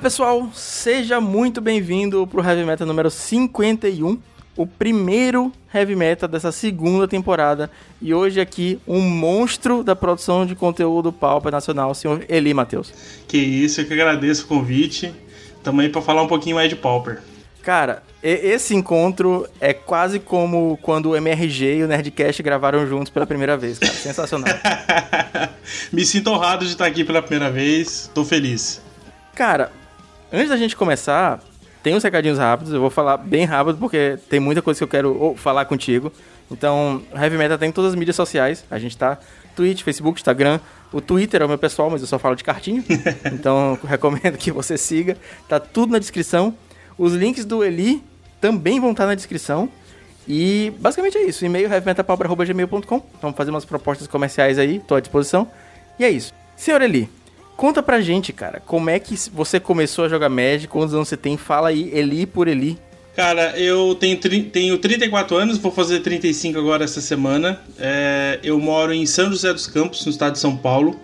[0.00, 4.18] pessoal, seja muito bem-vindo pro Heavy Metal número 51,
[4.56, 7.70] o primeiro Heavy Metal dessa segunda temporada.
[8.00, 12.94] E hoje aqui, um monstro da produção de conteúdo Pauper Nacional, o senhor Eli Matheus.
[13.28, 15.14] Que isso, eu que agradeço o convite.
[15.62, 17.20] Também para falar um pouquinho mais de Pauper.
[17.62, 23.26] Cara, esse encontro é quase como quando o MRG e o Nerdcast gravaram juntos pela
[23.26, 23.92] primeira vez, cara.
[23.92, 24.48] Sensacional.
[25.92, 28.80] Me sinto honrado de estar aqui pela primeira vez, tô feliz.
[29.34, 29.70] Cara,
[30.32, 31.40] antes da gente começar,
[31.82, 34.88] tem uns recadinhos rápidos, eu vou falar bem rápido porque tem muita coisa que eu
[34.88, 36.12] quero falar contigo.
[36.50, 39.18] Então, Heavy Metal tem todas as mídias sociais, a gente tá
[39.54, 40.58] Twitch, Facebook, Instagram,
[40.92, 42.84] o Twitter é o meu pessoal, mas eu só falo de cartinho.
[43.32, 45.16] então, recomendo que você siga.
[45.48, 46.54] Tá tudo na descrição.
[46.98, 48.02] Os links do Eli
[48.40, 49.68] também vão estar na descrição.
[50.26, 51.44] E basicamente é isso.
[51.44, 53.02] E-mail heavymetalpower.gmail.com.
[53.22, 55.48] Vamos fazer umas propostas comerciais aí, tô à disposição.
[55.98, 56.32] E é isso.
[56.56, 57.08] Senhor Eli,
[57.60, 61.16] conta pra gente, cara, como é que você começou a jogar Magic, quantos anos você
[61.16, 61.36] tem?
[61.36, 62.78] Fala aí, Eli por Eli.
[63.14, 67.60] Cara, eu tenho, tenho 34 anos, vou fazer 35 agora essa semana.
[67.78, 70.98] É, eu moro em São José dos Campos, no estado de São Paulo.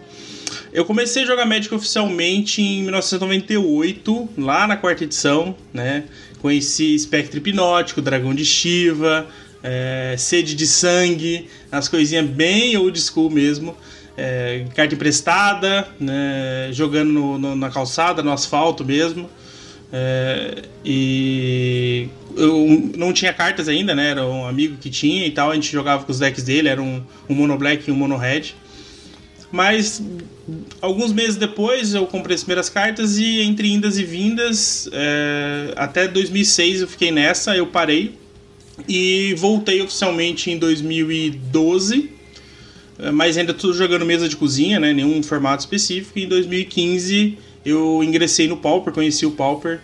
[0.73, 6.05] Eu comecei a jogar Magic oficialmente em 1998, lá na quarta edição, né?
[6.41, 9.27] Conheci Spectre Hipnótico, Dragão de Shiva,
[9.63, 13.77] é, Sede de Sangue, as coisinhas bem old school mesmo.
[14.17, 16.71] É, carta emprestada, né?
[16.73, 19.29] jogando no, no, na calçada, no asfalto mesmo.
[19.93, 24.11] É, e eu não tinha cartas ainda, né?
[24.11, 25.51] Era um amigo que tinha e tal.
[25.51, 28.17] A gente jogava com os decks dele, era um, um Mono Black e um Mono
[28.17, 28.55] Red.
[29.51, 30.03] Mas
[30.81, 36.09] alguns meses depois eu comprei as primeiras cartas e entre indas e vindas, é, até
[36.09, 38.15] 2006 eu fiquei nessa, eu parei
[38.89, 42.16] e voltei oficialmente em 2012, é,
[43.13, 46.19] mas ainda tudo jogando mesa de cozinha, né, nenhum formato específico.
[46.19, 49.81] E em 2015 eu ingressei no Pauper, conheci o Pauper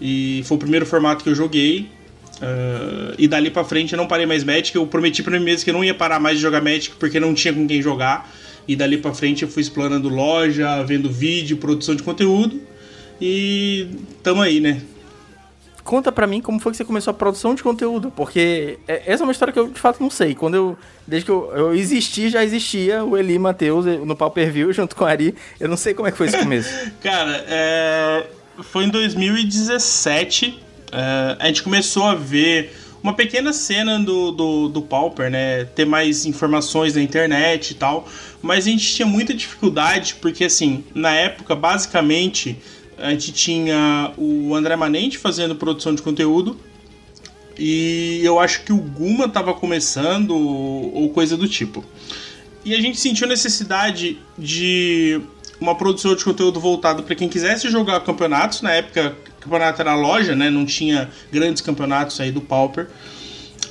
[0.00, 1.88] e foi o primeiro formato que eu joguei.
[2.36, 4.74] Uh, e dali pra frente eu não parei mais Magic.
[4.74, 7.20] Eu prometi pra mim mesmo que eu não ia parar mais de jogar Magic porque
[7.20, 8.30] não tinha com quem jogar.
[8.68, 12.60] E dali para frente eu fui explorando loja, vendo vídeo, produção de conteúdo.
[13.20, 13.86] E
[14.22, 14.82] tamo aí, né?
[15.86, 19.22] Conta pra mim como foi que você começou a produção de conteúdo, porque é, essa
[19.22, 20.34] é uma história que eu de fato não sei.
[20.34, 20.78] Quando eu.
[21.06, 24.96] Desde que eu, eu existi, já existia o Eli Matheus no Pau Per View junto
[24.96, 25.32] com o Ari.
[25.60, 26.68] Eu não sei como é que foi esse começo.
[27.00, 28.26] Cara, é,
[28.64, 30.60] foi em 2017.
[30.90, 35.66] É, a gente começou a ver uma pequena cena do, do, do Pauper, né?
[35.66, 38.08] Ter mais informações na internet e tal.
[38.42, 42.58] Mas a gente tinha muita dificuldade, porque assim, na época, basicamente,
[42.98, 46.58] a gente tinha o André Manente fazendo produção de conteúdo.
[47.58, 51.84] E eu acho que o Guma estava começando, ou coisa do tipo.
[52.64, 55.20] E a gente sentiu necessidade de
[55.60, 58.60] uma produção de conteúdo voltado para quem quisesse jogar campeonatos.
[58.60, 60.50] Na época, campeonato era loja, né?
[60.50, 62.88] Não tinha grandes campeonatos aí do Pauper.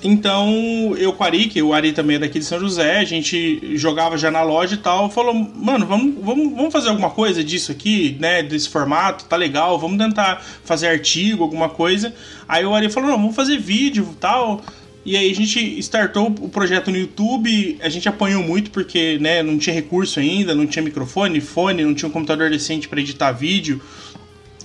[0.08, 3.04] Então, eu com o Ari, que o Ari também é daqui de São José, a
[3.04, 7.44] gente jogava já na loja e tal, falou, mano, vamos, vamos, vamos fazer alguma coisa
[7.44, 12.14] disso aqui, né, desse formato, tá legal, vamos tentar fazer artigo, alguma coisa.
[12.48, 14.62] Aí o Ari falou, não, vamos fazer vídeo e tal.
[15.04, 19.42] E aí a gente startou o projeto no YouTube, a gente apanhou muito porque, né,
[19.42, 23.32] não tinha recurso ainda, não tinha microfone, fone, não tinha um computador decente para editar
[23.32, 23.82] vídeo.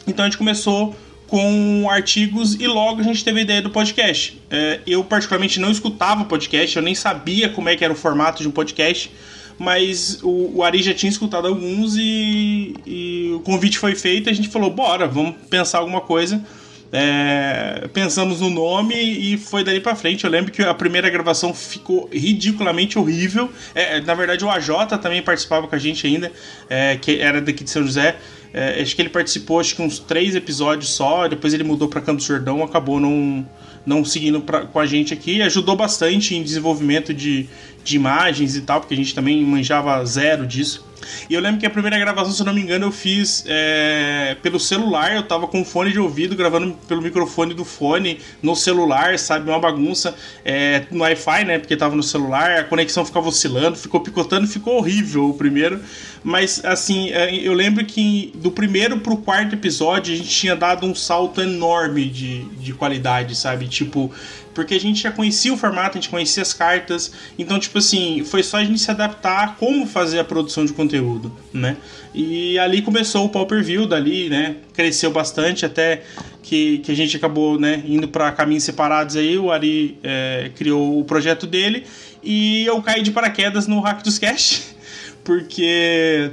[0.07, 0.95] Então a gente começou
[1.31, 4.37] com artigos e logo a gente teve a ideia do podcast.
[4.51, 8.43] É, eu particularmente não escutava podcast, eu nem sabia como é que era o formato
[8.43, 9.13] de um podcast,
[9.57, 14.33] mas o, o Ari já tinha escutado alguns e, e o convite foi feito a
[14.33, 16.45] gente falou, bora, vamos pensar alguma coisa.
[16.93, 20.25] É, pensamos no nome e foi dali para frente.
[20.25, 23.49] Eu lembro que a primeira gravação ficou ridiculamente horrível.
[23.73, 26.33] É, na verdade, o AJ também participava com a gente ainda,
[26.69, 28.17] é, que era daqui de São José.
[28.53, 32.01] É, acho que ele participou acho que uns três episódios só, depois ele mudou para
[32.01, 33.47] Campos Jordão, acabou não,
[33.87, 35.41] não seguindo pra, com a gente aqui.
[35.43, 37.49] Ajudou bastante em desenvolvimento de,
[37.85, 40.91] de imagens e tal, porque a gente também manjava zero disso.
[41.29, 44.37] E eu lembro que a primeira gravação, se eu não me engano, eu fiz é,
[44.43, 45.15] pelo celular.
[45.15, 49.49] Eu tava com fone de ouvido, gravando pelo microfone do fone no celular, sabe?
[49.49, 51.59] Uma bagunça é, no Wi-Fi, né?
[51.59, 55.81] Porque tava no celular, a conexão ficava oscilando, ficou picotando, ficou horrível o primeiro.
[56.23, 60.87] Mas, assim, é, eu lembro que do primeiro pro quarto episódio a gente tinha dado
[60.87, 63.67] um salto enorme de, de qualidade, sabe?
[63.69, 64.13] Tipo,
[64.55, 68.25] porque a gente já conhecia o formato, a gente conhecia as cartas, então, tipo assim,
[68.25, 71.77] foi só a gente se adaptar a como fazer a produção de conteúdo, né?
[72.15, 74.57] E ali começou o Pauper View, dali, né?
[74.75, 76.03] Cresceu bastante até
[76.43, 80.99] que, que a gente acabou, né, indo para caminhos separados aí, o Ari é, criou
[80.99, 81.85] o projeto dele
[82.23, 84.75] e eu caí de paraquedas no Hack dos Cash,
[85.23, 86.33] porque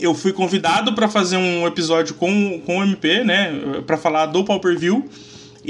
[0.00, 3.52] eu fui convidado para fazer um episódio com, com o MP, né?
[3.86, 5.08] Para falar do Pauper View.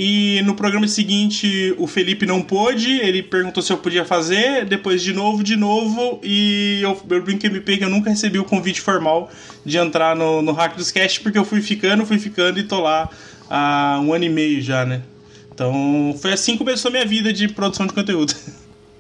[0.00, 5.03] E no programa seguinte o Felipe não pôde, ele perguntou se eu podia fazer, depois
[5.03, 8.81] de novo, de novo, e eu, eu brinco MP que eu nunca recebi o convite
[8.81, 9.29] formal
[9.65, 12.81] de entrar no, no Hack dos Cast, porque eu fui ficando, fui ficando e tô
[12.81, 13.11] lá
[13.50, 15.03] há um ano e meio já, né?
[15.53, 18.33] Então foi assim que começou a minha vida de produção de conteúdo.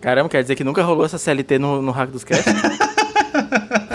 [0.00, 2.50] Caramba, quer dizer que nunca rolou essa CLT no, no Hack dos Cast?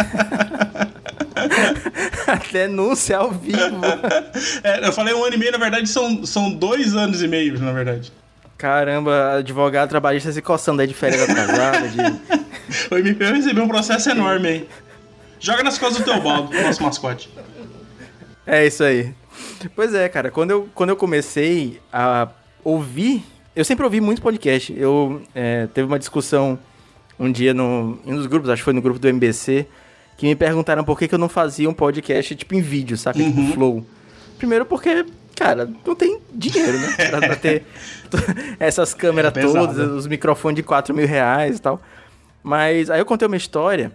[2.53, 3.57] Denúncia ao vivo.
[4.63, 7.59] É, eu falei um ano e meio, na verdade são, são dois anos e meio,
[7.59, 8.11] na verdade.
[8.57, 11.87] Caramba, advogado trabalhista se coçando aí de férias atrasada.
[11.87, 11.97] De...
[12.93, 14.69] o MP recebeu um processo enorme aí.
[15.39, 17.29] Joga nas costas do teu baldo, nosso mascote.
[18.45, 19.13] É isso aí.
[19.75, 22.29] Pois é, cara, quando eu, quando eu comecei a
[22.63, 23.23] ouvir,
[23.55, 24.73] eu sempre ouvi muito podcast.
[24.77, 26.57] Eu é, teve uma discussão
[27.19, 29.67] um dia no, em um dos grupos, acho que foi no grupo do MBC,
[30.23, 33.19] que me perguntaram por que, que eu não fazia um podcast tipo em vídeo, sabe?
[33.19, 33.45] Tipo uhum.
[33.45, 33.85] Tipo flow.
[34.37, 35.05] Primeiro porque,
[35.35, 36.95] cara, não tem dinheiro, né?
[37.09, 37.65] Pra, pra ter
[38.57, 41.81] essas câmeras é todas, os microfones de 4 mil reais e tal.
[42.41, 43.91] Mas aí eu contei uma história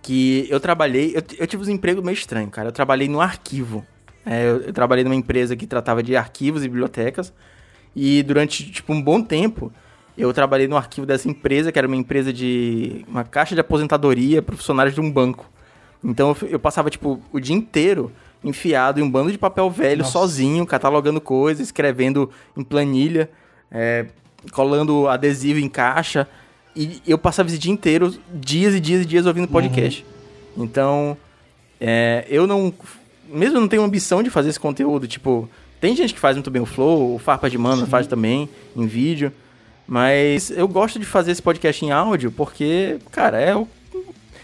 [0.00, 2.68] que eu trabalhei, eu, eu tive um emprego meio estranho, cara.
[2.68, 3.84] Eu trabalhei no arquivo.
[4.24, 7.30] É, eu, eu trabalhei numa empresa que tratava de arquivos e bibliotecas.
[7.94, 9.70] E durante, tipo, um bom tempo,
[10.16, 13.04] eu trabalhei no arquivo dessa empresa, que era uma empresa de.
[13.06, 15.50] uma caixa de aposentadoria para funcionários de um banco.
[16.02, 18.10] Então eu, eu, passava, tipo, o dia inteiro
[18.42, 20.12] enfiado em um bando de papel velho, Nossa.
[20.12, 23.28] sozinho, catalogando coisas, escrevendo em planilha,
[23.70, 24.06] é,
[24.52, 26.28] colando adesivo em caixa.
[26.74, 30.04] E eu passava esse dia inteiro, dias e dias e dias ouvindo podcast.
[30.56, 30.64] Uhum.
[30.64, 31.16] Então,
[31.80, 32.72] é, eu não.
[33.28, 35.48] Mesmo não tenho ambição de fazer esse conteúdo, tipo.
[35.78, 37.90] Tem gente que faz muito bem o Flow, o Farpa de Mana Sim.
[37.90, 39.30] faz também, em vídeo.
[39.86, 43.68] Mas eu gosto de fazer esse podcast em áudio porque, cara, é o.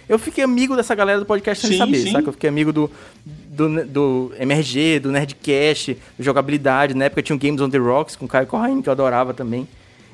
[0.09, 2.13] Eu fiquei amigo dessa galera do podcast sem sim, saber, sim.
[2.13, 2.27] sabe?
[2.27, 2.91] Eu fiquei amigo do,
[3.25, 6.95] do, do MRG, do Nerdcast, do Jogabilidade.
[6.95, 9.33] Na época tinha o Games on the Rocks com o Caio Corraine, que eu adorava
[9.33, 9.67] também.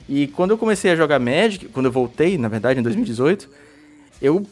[0.09, 3.49] E quando eu comecei a jogar Magic, quando eu voltei, na verdade, em 2018,
[4.23, 4.47] eu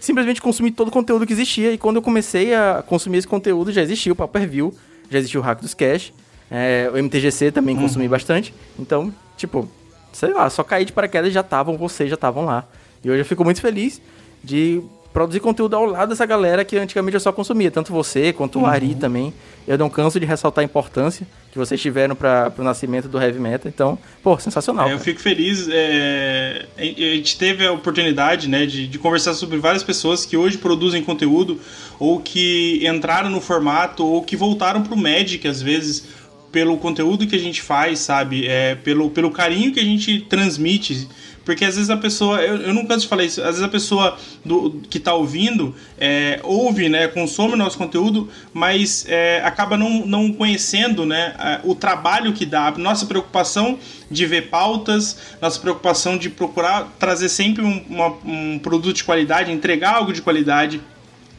[0.00, 1.72] simplesmente consumi todo o conteúdo que existia.
[1.72, 4.74] E quando eu comecei a consumir esse conteúdo, já existia o Paper View,
[5.10, 6.12] já existia o Hack dos Cash,
[6.50, 7.82] é, o MTGC também uhum.
[7.82, 8.52] consumi bastante.
[8.78, 9.68] Então, tipo,
[10.12, 12.64] sei lá, só caí de paraquedas e já estavam, vocês já estavam lá.
[13.04, 14.00] E hoje eu fico muito feliz
[14.42, 14.82] de
[15.12, 18.64] produzir conteúdo ao lado dessa galera que antigamente eu só consumia, tanto você quanto uhum.
[18.64, 19.32] o Ari também.
[19.66, 23.38] Eu não canso de ressaltar a importância que vocês tiveram para o nascimento do heavy
[23.38, 23.68] metal.
[23.68, 24.88] Então, pô, sensacional.
[24.88, 25.68] É, eu fico feliz.
[25.70, 26.66] É...
[26.76, 31.02] A gente teve a oportunidade né, de, de, conversar sobre várias pessoas que hoje produzem
[31.02, 31.60] conteúdo
[31.98, 36.06] ou que entraram no formato ou que voltaram para o Magic às vezes
[36.50, 38.46] pelo conteúdo que a gente faz, sabe?
[38.46, 41.08] É, pelo, pelo carinho que a gente transmite.
[41.48, 44.82] Porque às vezes a pessoa, eu, eu de falar isso, às vezes a pessoa do,
[44.90, 51.06] que está ouvindo é, ouve, né, consome nosso conteúdo, mas é, acaba não, não conhecendo
[51.06, 51.34] né,
[51.64, 53.78] o trabalho que dá, nossa preocupação
[54.10, 59.50] de ver pautas, nossa preocupação de procurar trazer sempre um, uma, um produto de qualidade,
[59.50, 60.82] entregar algo de qualidade,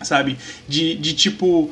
[0.02, 0.40] sabe?
[0.68, 1.70] De, de tipo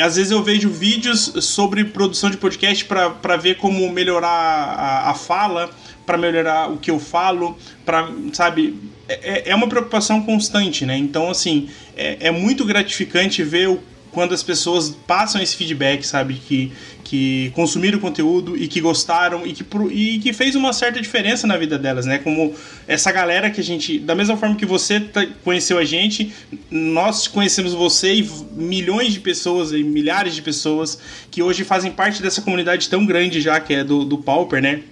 [0.00, 5.14] às vezes eu vejo vídeos sobre produção de podcast para ver como melhorar a, a
[5.14, 5.70] fala,
[6.06, 10.96] para melhorar o que eu falo, para sabe é, é uma preocupação constante, né?
[10.96, 13.80] Então assim é, é muito gratificante ver o
[14.10, 16.34] quando as pessoas passam esse feedback, sabe?
[16.34, 16.72] Que,
[17.08, 21.46] que consumiram o conteúdo e que gostaram e que, e que fez uma certa diferença
[21.46, 22.18] na vida delas, né?
[22.18, 22.54] Como
[22.86, 23.98] essa galera que a gente.
[23.98, 26.30] Da mesma forma que você tá, conheceu a gente,
[26.70, 30.98] nós conhecemos você e milhões de pessoas, e milhares de pessoas
[31.30, 34.82] que hoje fazem parte dessa comunidade tão grande já, que é do, do Pauper, né?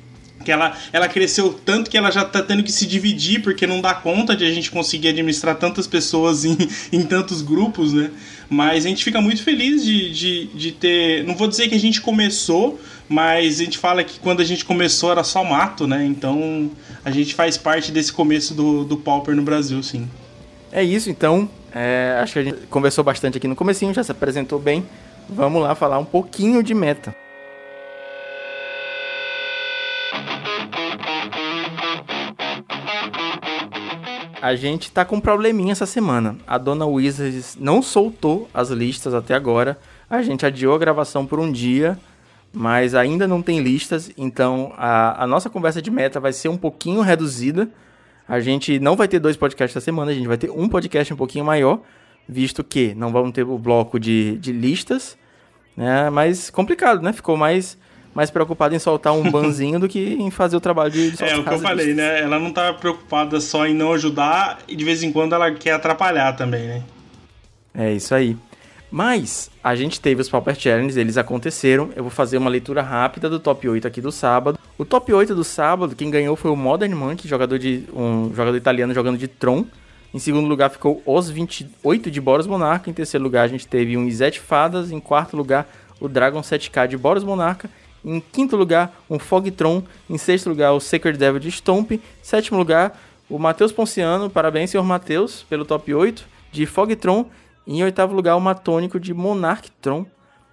[0.46, 3.80] Que ela, ela cresceu tanto que ela já está tendo que se dividir porque não
[3.80, 6.56] dá conta de a gente conseguir administrar tantas pessoas em,
[6.92, 8.12] em tantos grupos, né?
[8.48, 11.24] Mas a gente fica muito feliz de, de, de ter.
[11.24, 14.64] Não vou dizer que a gente começou, mas a gente fala que quando a gente
[14.64, 16.06] começou era só mato, né?
[16.06, 16.70] Então
[17.04, 20.08] a gente faz parte desse começo do, do Pauper no Brasil, sim.
[20.70, 21.50] É isso, então.
[21.74, 24.86] É, acho que a gente conversou bastante aqui no comecinho, já se apresentou bem.
[25.28, 27.25] Vamos lá falar um pouquinho de meta.
[34.40, 36.36] A gente tá com um probleminha essa semana.
[36.46, 39.78] A dona Wizards não soltou as listas até agora.
[40.08, 41.98] A gente adiou a gravação por um dia,
[42.52, 44.10] mas ainda não tem listas.
[44.16, 47.68] Então a, a nossa conversa de meta vai ser um pouquinho reduzida.
[48.28, 51.12] A gente não vai ter dois podcasts essa semana, a gente vai ter um podcast
[51.14, 51.80] um pouquinho maior,
[52.28, 55.16] visto que não vamos ter o bloco de, de listas.
[55.76, 56.10] Né?
[56.10, 57.12] Mas complicado, né?
[57.12, 57.78] Ficou mais
[58.16, 61.36] mais preocupada em soltar um banzinho do que em fazer o trabalho de, de É,
[61.36, 62.22] o que eu falei, né?
[62.22, 65.72] Ela não tá preocupada só em não ajudar e de vez em quando ela quer
[65.72, 66.82] atrapalhar também, né?
[67.74, 68.34] É isso aí.
[68.90, 71.90] Mas a gente teve os Pauper Challenges, eles aconteceram.
[71.94, 74.58] Eu vou fazer uma leitura rápida do top 8 aqui do sábado.
[74.78, 78.56] O top 8 do sábado, quem ganhou foi o Modern Monkey, jogador de um jogador
[78.56, 79.66] italiano jogando de Tron.
[80.14, 82.88] Em segundo lugar ficou os 28 de Boros Monarca.
[82.88, 84.90] Em terceiro lugar a gente teve um Izete Fadas.
[84.90, 85.68] Em quarto lugar
[86.00, 87.68] o Dragon 7K de Boros Monarca.
[88.06, 89.82] Em quinto lugar, um Fogtron.
[90.08, 92.00] Em sexto lugar, o Sacred Devil de Stomp.
[92.22, 92.96] Sétimo lugar,
[93.28, 94.30] o Matheus Ponciano.
[94.30, 97.26] Parabéns, senhor Matheus, pelo top 8 de Fogtron.
[97.66, 100.06] Em oitavo lugar, o Matônico de Monarchtron.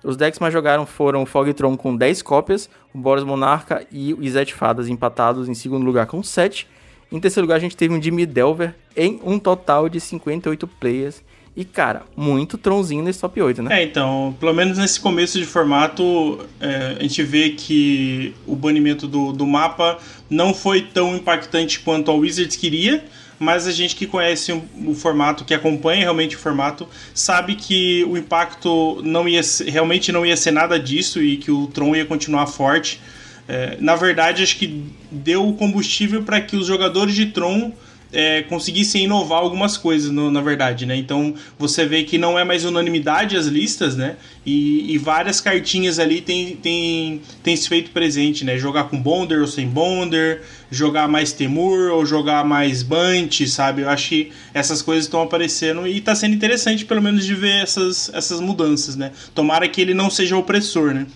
[0.03, 4.23] Os decks mais jogaram foram o Fogtron com 10 cópias, o Boros Monarca e o
[4.23, 6.67] Izete Fadas empatados em segundo lugar com 7.
[7.11, 11.23] Em terceiro lugar, a gente teve um Jimmy Delver em um total de 58 players.
[11.55, 13.81] E, cara, muito tronzinho nesse top 8, né?
[13.81, 19.07] É, então, pelo menos nesse começo de formato, é, a gente vê que o banimento
[19.07, 23.05] do, do mapa não foi tão impactante quanto a Wizards queria,
[23.37, 28.03] mas a gente que conhece o, o, formato, que acompanha realmente o formato, sabe que
[28.05, 32.05] o impacto não ia realmente não ia ser nada disso e que o Tron ia
[32.05, 32.99] continuar forte.
[33.47, 37.73] É, na verdade, acho que deu o combustível para que os jogadores de Tron
[38.13, 40.95] é, conseguissem inovar algumas coisas, no, na verdade, né?
[40.95, 44.15] Então você vê que não é mais unanimidade as listas, né?
[44.45, 48.57] E, e várias cartinhas ali tem, tem, tem se feito presente, né?
[48.57, 53.81] Jogar com Bonder ou sem Bonder, jogar mais Temur ou jogar mais Bunt, sabe?
[53.81, 57.63] Eu acho que essas coisas estão aparecendo e está sendo interessante, pelo menos, de ver
[57.63, 59.11] essas, essas mudanças, né?
[59.33, 61.07] Tomara que ele não seja opressor, né?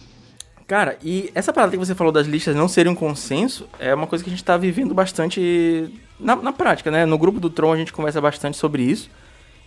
[0.68, 4.06] Cara, e essa parada que você falou das listas não serem um consenso é uma
[4.06, 7.06] coisa que a gente tá vivendo bastante na, na prática, né?
[7.06, 9.10] No grupo do Tron a gente conversa bastante sobre isso.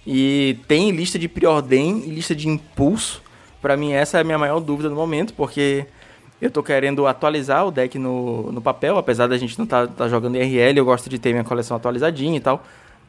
[0.07, 3.23] E tem lista de preordem e lista de impulso.
[3.63, 5.87] Para mim, essa é a minha maior dúvida no momento, porque
[6.41, 10.07] eu tô querendo atualizar o deck no, no papel, apesar da gente não tá, tá
[10.07, 12.63] jogando RL, eu gosto de ter minha coleção atualizadinha e tal.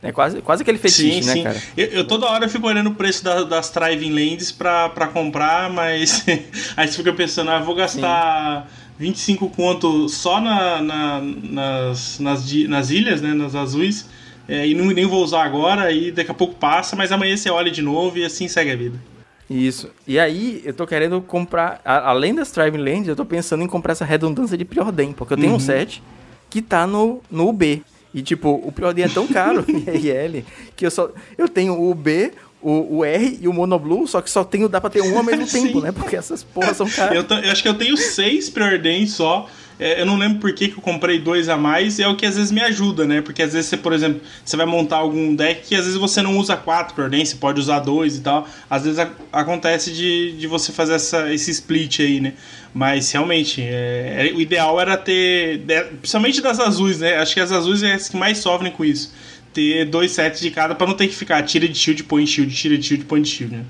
[0.04, 1.44] É quase, quase aquele fetiche, sim, né, sim.
[1.44, 1.62] cara?
[1.78, 5.70] Eu, eu, toda hora fico olhando o preço da, das Thriving Lands pra, pra comprar,
[5.70, 6.26] mas
[6.76, 8.82] aí você fica pensando, ah, vou gastar sim.
[8.98, 14.10] 25 conto só na, na, nas, nas, nas ilhas, né, nas azuis,
[14.48, 17.52] é, e não, nem vou usar agora, e daqui a pouco passa, mas amanhã você
[17.52, 19.00] olha de novo e assim segue a vida.
[19.48, 19.92] Isso.
[20.08, 23.68] E aí, eu tô querendo comprar, a, além das Thriving Lands, eu tô pensando em
[23.68, 25.58] comprar essa redundância de preordem, porque eu tenho uhum.
[25.58, 26.02] um set
[26.50, 27.84] que tá no, no UB.
[28.14, 31.12] E, tipo, o Preordem é tão caro em RL que eu só.
[31.38, 34.80] Eu tenho o B, o, o R e o Monoblue, só que só tenho, dá
[34.80, 35.92] pra ter um ao mesmo tempo, né?
[35.92, 37.16] Porque essas porras são caras.
[37.16, 39.50] Eu, eu, acho que eu tenho seis Preordens só.
[39.82, 42.24] É, eu não lembro por que, que eu comprei dois a mais, é o que
[42.24, 43.20] às vezes me ajuda, né?
[43.20, 46.22] Porque às vezes você, por exemplo, você vai montar algum deck que às vezes você
[46.22, 48.48] não usa quatro Preordens, você pode usar dois e tal.
[48.70, 52.34] Às vezes a, acontece de, de você fazer essa, esse split aí, né?
[52.72, 55.64] Mas realmente, é, é, o ideal era ter.
[56.00, 57.18] Principalmente das azuis, né?
[57.18, 59.12] Acho que as azuis é as que mais sofrem com isso.
[59.52, 62.54] Ter dois sets de cada para não ter que ficar tira de shield, põe shield,
[62.54, 63.66] tira de shield, põe de shield, né?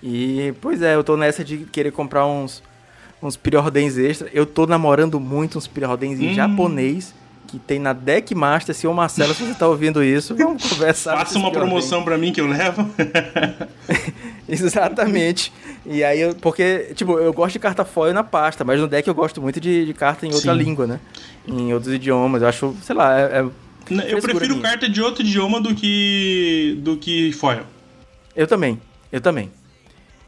[0.00, 2.62] E, pois é, eu tô nessa de querer comprar uns,
[3.22, 4.28] uns preordens extra.
[4.32, 6.34] Eu tô namorando muito uns preordens em hum.
[6.34, 7.14] japonês
[7.50, 8.74] que tem na Deck Master.
[8.74, 11.18] Se o Marcelo, se você tá ouvindo isso, vamos conversar.
[11.18, 12.88] Faça uma promoção para mim que eu levo.
[14.48, 15.52] Exatamente.
[15.84, 19.06] E aí, eu, porque, tipo, eu gosto de carta foil na pasta, mas no deck
[19.08, 20.58] eu gosto muito de, de carta em outra Sim.
[20.58, 21.00] língua, né?
[21.46, 22.42] Em outros idiomas.
[22.42, 23.38] Eu acho, sei lá, é.
[23.38, 24.62] é eu prefiro minha.
[24.62, 27.62] carta de outro idioma do que, do que foil.
[28.36, 29.50] Eu também, eu também.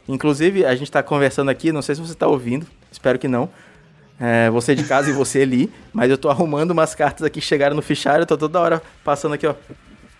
[0.07, 3.49] Inclusive, a gente tá conversando aqui, não sei se você tá ouvindo, espero que não.
[4.19, 7.45] É, você de casa e você ali, mas eu tô arrumando umas cartas aqui que
[7.45, 9.55] chegaram no fichário, tô toda hora passando aqui, ó.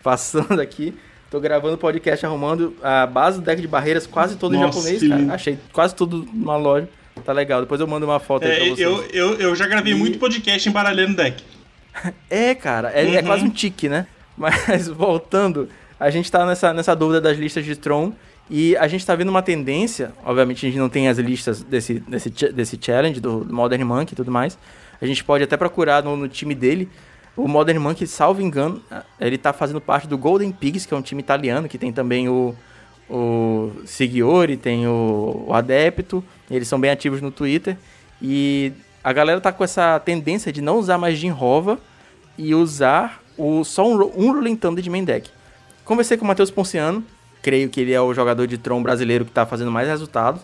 [0.01, 0.93] Passando aqui.
[1.29, 5.09] Tô gravando podcast arrumando a base do deck de barreiras quase todo Nossa, em japonês,
[5.09, 5.33] cara.
[5.33, 6.87] Achei quase tudo numa loja.
[7.25, 7.61] Tá legal.
[7.61, 8.79] Depois eu mando uma foto é, aí pra vocês.
[8.79, 9.95] Eu, eu, eu já gravei e...
[9.95, 11.43] muito podcast embaralhando deck.
[12.29, 12.91] é, cara.
[12.93, 13.15] É, é uhum.
[13.15, 14.05] é, quase um tique, né?
[14.37, 18.13] Mas voltando, a gente tá nessa, nessa dúvida das listas de Tron.
[18.49, 20.13] E a gente tá vendo uma tendência.
[20.23, 24.15] Obviamente a gente não tem as listas desse, desse, desse challenge, do Modern Monkey e
[24.15, 24.57] tudo mais.
[25.01, 26.89] A gente pode até procurar no, no time dele.
[27.35, 28.81] O Modern Monkey, salvo engano,
[29.19, 32.29] ele tá fazendo parte do Golden Pigs, que é um time italiano, que tem também
[32.29, 32.55] o,
[33.09, 37.75] o Sigiori, tem o, o Adepto, eles são bem ativos no Twitter.
[38.21, 38.71] E
[39.03, 41.79] a galera tá com essa tendência de não usar mais Jinrova
[42.37, 45.29] e usar o, só um, um Rolling Thunder de main deck.
[45.83, 47.03] Conversei com o Matheus Ponciano,
[47.43, 50.41] creio que ele é o jogador de Tron brasileiro que tá fazendo mais resultados.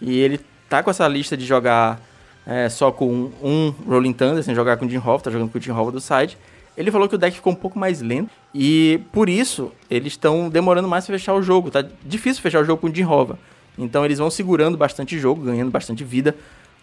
[0.00, 2.00] E ele tá com essa lista de jogar
[2.46, 5.58] é, só com um, Rolling Thunder, sem jogar com o Jim Hoff, tá jogando com
[5.58, 6.36] o Jim Hoff do side.
[6.76, 10.48] Ele falou que o deck ficou um pouco mais lento e por isso eles estão
[10.48, 11.70] demorando mais para fechar o jogo.
[11.70, 13.06] Tá difícil fechar o jogo com o Jim.
[13.78, 16.34] Então eles vão segurando bastante jogo, ganhando bastante vida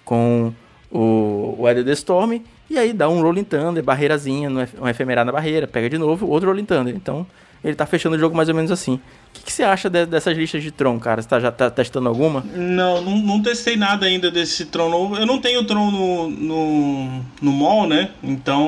[0.05, 0.53] com
[0.91, 2.39] o, o the Storm.
[2.69, 6.49] E aí dá um Rolling Thunder, barreirazinha, um efemerar na barreira, pega de novo, outro
[6.49, 6.95] Rolling Thunder.
[6.95, 7.25] Então
[7.63, 8.93] ele tá fechando o jogo mais ou menos assim.
[8.95, 9.01] O
[9.33, 11.21] que, que você acha de, dessas listas de Tron, cara?
[11.21, 12.43] Você tá, já tá testando alguma?
[12.55, 15.17] Não, não, não, testei nada ainda desse Tron novo.
[15.17, 18.11] Eu não tenho Tron no, no, no mall, né?
[18.23, 18.67] Então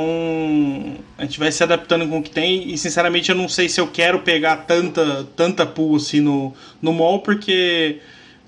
[1.18, 2.70] a gente vai se adaptando com o que tem.
[2.70, 6.92] E sinceramente eu não sei se eu quero pegar tanta, tanta pool assim no, no
[6.94, 8.00] mall, porque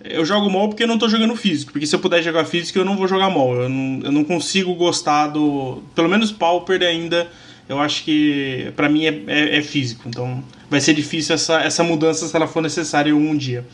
[0.04, 1.72] eu jogo mall porque eu não tô jogando físico.
[1.72, 3.56] Porque se eu puder jogar físico, eu não vou jogar mall.
[3.56, 5.82] Eu não, eu não consigo gostar do.
[5.96, 7.28] Pelo menos Pauper ainda.
[7.68, 10.08] Eu acho que para mim é, é, é, físico.
[10.08, 13.66] Então vai ser difícil essa, essa mudança se ela for necessária um dia.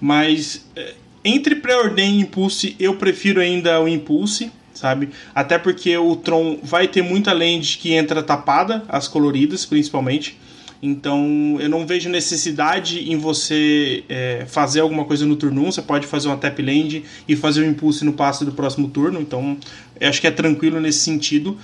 [0.00, 0.94] Mas é,
[1.24, 5.10] entre pré-ordem e Impulse, eu prefiro ainda o Impulse, sabe?
[5.34, 10.38] Até porque o Tron vai ter muita land que entra tapada, as coloridas principalmente.
[10.82, 15.72] Então eu não vejo necessidade em você é, fazer alguma coisa no turno 1.
[15.72, 18.88] Você pode fazer uma tap land e fazer o um impulso no passe do próximo
[18.88, 19.20] turno.
[19.20, 19.58] Então
[20.00, 21.58] acho que é tranquilo nesse sentido.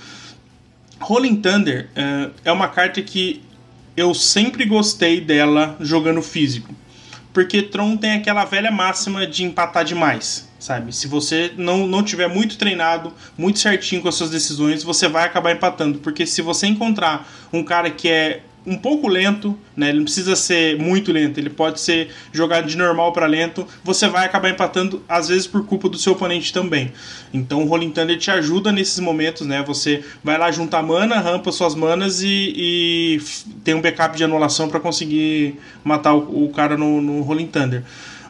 [0.99, 3.41] Rolling Thunder é, é uma carta que
[3.95, 6.73] eu sempre gostei dela jogando físico.
[7.33, 10.95] Porque Tron tem aquela velha máxima de empatar demais, sabe?
[10.95, 15.25] Se você não, não tiver muito treinado, muito certinho com as suas decisões, você vai
[15.25, 15.99] acabar empatando.
[15.99, 19.87] Porque se você encontrar um cara que é um pouco lento, né?
[19.87, 23.65] Ele não precisa ser muito lento, ele pode ser jogado de normal para lento.
[23.81, 26.91] Você vai acabar empatando às vezes por culpa do seu oponente também.
[27.33, 29.63] Então o Rolling Thunder te ajuda nesses momentos, né?
[29.65, 33.21] Você vai lá juntar mana, rampa suas manas e, e
[33.63, 37.83] tem um backup de anulação para conseguir matar o, o cara no, no, Rolling Thunder.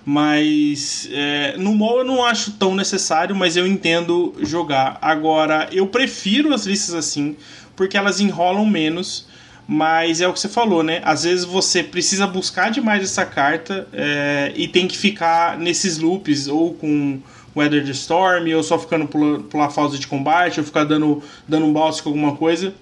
[0.05, 4.99] Mas é, no MOL eu não acho tão necessário, mas eu entendo jogar.
[5.01, 7.35] Agora, eu prefiro as listas assim,
[7.75, 9.26] porque elas enrolam menos
[9.67, 11.01] mas é o que você falou, né?
[11.03, 16.47] Às vezes você precisa buscar demais essa carta é, e tem que ficar nesses loops,
[16.47, 17.19] ou com
[17.53, 21.65] Weather the Storm, ou só ficando pular, pular fausa de combate, ou ficar dando, dando
[21.65, 22.73] um bounce com alguma coisa.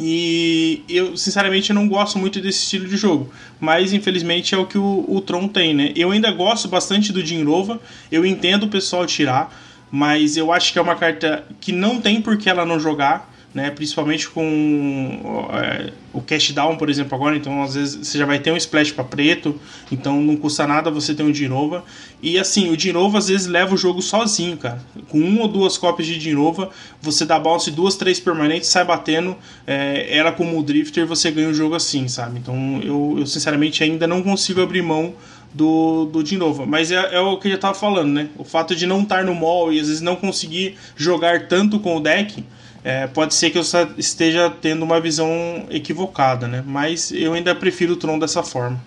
[0.00, 3.32] E eu, sinceramente, não gosto muito desse estilo de jogo.
[3.60, 5.92] Mas, infelizmente, é o que o, o Tron tem, né?
[5.94, 7.80] Eu ainda gosto bastante do Jinrova.
[8.10, 9.56] Eu entendo o pessoal tirar.
[9.90, 13.32] Mas eu acho que é uma carta que não tem por que ela não jogar
[13.56, 13.70] né?
[13.70, 18.38] Principalmente com é, o cash down, por exemplo, agora, então às vezes você já vai
[18.38, 19.58] ter um splash para preto,
[19.90, 21.82] então não custa nada você ter um Dinova.
[22.22, 24.84] E assim, o Dinova às vezes leva o jogo sozinho, cara.
[25.08, 26.68] Com uma ou duas cópias de Dinova,
[27.00, 29.34] você dá bounce duas, três permanentes, sai batendo,
[29.66, 32.38] é, ela como o Drifter, você ganha o jogo assim, sabe?
[32.38, 35.14] Então eu, eu sinceramente ainda não consigo abrir mão
[35.54, 36.66] do, do de novo.
[36.66, 38.28] Mas é, é, o que eu já tava falando, né?
[38.36, 41.96] O fato de não estar no mall e às vezes não conseguir jogar tanto com
[41.96, 42.44] o deck
[42.86, 43.64] é, pode ser que eu
[43.98, 45.28] esteja tendo uma visão
[45.70, 46.62] equivocada, né?
[46.64, 48.80] Mas eu ainda prefiro o Tron dessa forma.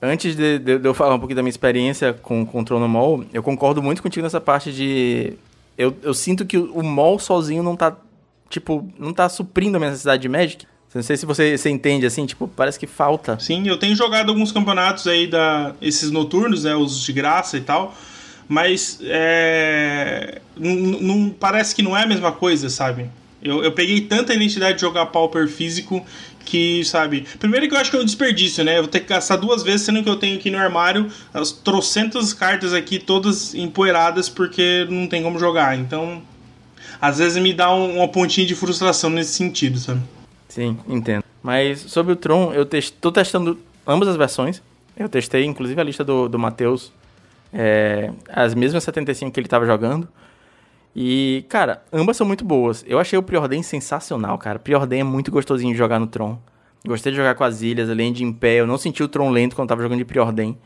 [0.00, 2.78] Antes de, de, de, eu falar um pouquinho da minha experiência com, com o Tron
[2.78, 5.32] no Mall, eu concordo muito contigo nessa parte de.
[5.76, 7.96] Eu, eu sinto que o, Mall sozinho não tá.
[8.48, 10.64] Tipo, não tá suprindo a minha necessidade de Magic.
[10.94, 13.36] Não sei se você, você entende assim, tipo, parece que falta.
[13.40, 17.60] Sim, eu tenho jogado alguns campeonatos aí da esses noturnos, né, os de graça e
[17.60, 17.92] tal
[18.50, 23.08] mas é, não, parece que não é a mesma coisa, sabe?
[23.40, 26.04] Eu, eu peguei tanta identidade de jogar Pauper físico
[26.44, 27.28] que, sabe?
[27.38, 28.78] Primeiro que eu acho que é um desperdício, né?
[28.78, 31.52] Eu vou ter que gastar duas vezes, sendo que eu tenho aqui no armário as
[31.52, 35.78] trocentas cartas aqui, todas empoeiradas, porque não tem como jogar.
[35.78, 36.20] Então,
[37.00, 40.00] às vezes me dá um, uma pontinha de frustração nesse sentido, sabe?
[40.48, 41.22] Sim, entendo.
[41.40, 44.60] Mas sobre o Tron, eu estou testando ambas as versões.
[44.96, 46.90] Eu testei, inclusive, a lista do, do Matheus
[47.52, 50.08] é, as mesmas 75 que ele estava jogando.
[50.94, 52.84] E, cara, ambas são muito boas.
[52.86, 54.58] Eu achei o Preordain sensacional, cara.
[54.58, 56.38] Preordain é muito gostosinho de jogar no Tron.
[56.84, 58.54] Gostei de jogar com as ilhas, além de em pé.
[58.54, 60.56] Eu não senti o Tron lento quando tava jogando de Preordain.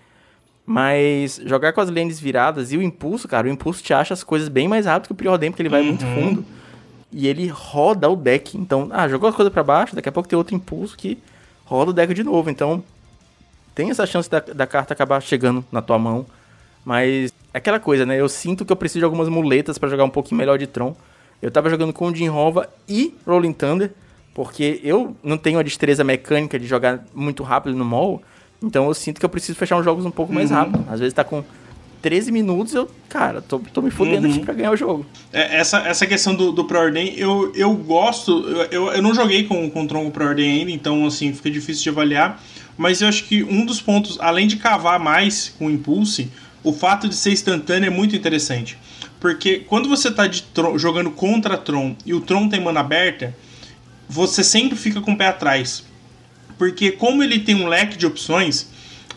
[0.65, 4.25] Mas jogar com as lanes viradas e o impulso, cara, o impulso te acha as
[4.25, 5.89] coisas bem mais rápido que o Preordain, porque ele vai uhum.
[5.89, 6.45] muito fundo.
[7.13, 8.57] E ele roda o deck.
[8.57, 11.19] Então, ah, jogou as coisas para baixo, daqui a pouco tem outro impulso que
[11.67, 12.49] roda o deck de novo.
[12.49, 12.83] Então,
[13.75, 16.25] tem essa chance da, da carta acabar chegando na tua mão.
[16.85, 18.21] Mas é aquela coisa, né?
[18.21, 20.95] Eu sinto que eu preciso de algumas muletas para jogar um pouquinho melhor de Tron.
[21.41, 23.93] Eu tava jogando com Hova e Rolling Thunder,
[24.35, 28.23] porque eu não tenho a destreza mecânica de jogar muito rápido no mall.
[28.63, 30.57] Então eu sinto que eu preciso fechar os jogos um pouco mais uhum.
[30.57, 30.85] rápido.
[30.89, 31.45] Às vezes tá com
[32.05, 34.35] 13 minutos, eu, cara, tô, tô me fudendo uhum.
[34.35, 35.07] aqui pra ganhar o jogo.
[35.33, 38.47] É, essa, essa questão do, do Preordem, eu, eu gosto.
[38.71, 41.89] Eu, eu não joguei com, com o Tron Preordem ainda, então assim, fica difícil de
[41.89, 42.43] avaliar.
[42.77, 46.31] Mas eu acho que um dos pontos, além de cavar mais com o Impulse,
[46.65, 48.77] o fato de ser instantâneo é muito interessante.
[49.21, 50.29] Porque quando você está
[50.77, 53.37] jogando contra Tron e o Tron tem mana aberta,
[54.09, 55.85] você sempre fica com o pé atrás.
[56.59, 58.69] Porque como ele tem um leque de opções,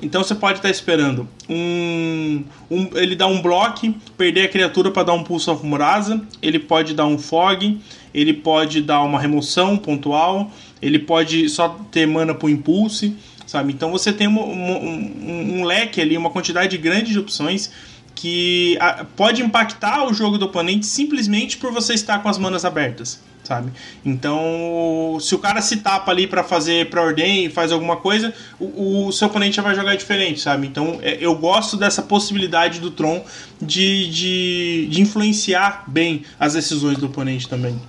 [0.01, 4.91] então você pode estar tá esperando um, um, ele dá um bloco, perder a criatura
[4.91, 7.79] para dar um pulso of Murasa, ele pode dar um fog,
[8.13, 13.15] ele pode dar uma remoção pontual, ele pode só ter mana pro impulse,
[13.47, 13.73] sabe?
[13.73, 17.71] Então você tem um, um, um leque ali, uma quantidade grande de opções
[18.13, 18.77] que
[19.15, 23.71] pode impactar o jogo do oponente simplesmente por você estar com as manas abertas sabe?
[24.05, 29.07] Então, se o cara se tapa ali para fazer pré-ordem e faz alguma coisa, o,
[29.07, 30.67] o, seu oponente já vai jogar diferente, sabe?
[30.67, 33.23] Então, é, eu gosto dessa possibilidade do Tron
[33.61, 37.79] de, de, de influenciar bem as decisões do oponente também.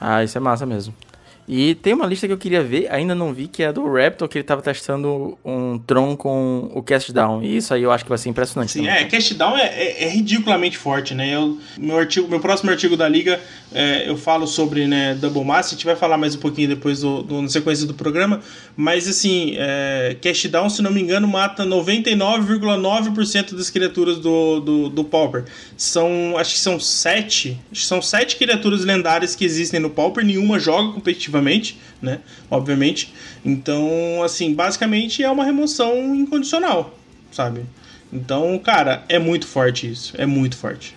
[0.00, 0.94] Ah, isso é massa mesmo.
[1.46, 4.26] E tem uma lista que eu queria ver, ainda não vi, que é do Raptor,
[4.28, 7.42] que ele estava testando um Tron com o Cast Down.
[7.42, 8.72] E isso aí eu acho que vai ser impressionante.
[8.72, 8.94] Sim, também.
[8.94, 11.34] é, Cast Down é, é, é, ridiculamente forte, né?
[11.34, 13.38] Eu, meu, artigo, meu próximo artigo da Liga,
[13.72, 17.00] é, eu falo sobre né, Double Mass, a gente vai falar mais um pouquinho depois
[17.00, 18.40] do, do na sequência do programa.
[18.74, 24.88] Mas assim, é, Cast Down, se não me engano, mata 99,9% das criaturas do, do,
[24.88, 25.44] do Pauper.
[25.76, 30.92] São, acho que são sete, são sete criaturas lendárias que existem no Pauper, nenhuma joga
[30.92, 32.20] competitivamente efetivamente, né?
[32.50, 33.12] Obviamente.
[33.44, 36.94] Então, assim, basicamente é uma remoção incondicional,
[37.32, 37.64] sabe?
[38.12, 40.14] Então, cara, é muito forte isso.
[40.16, 40.96] É muito forte.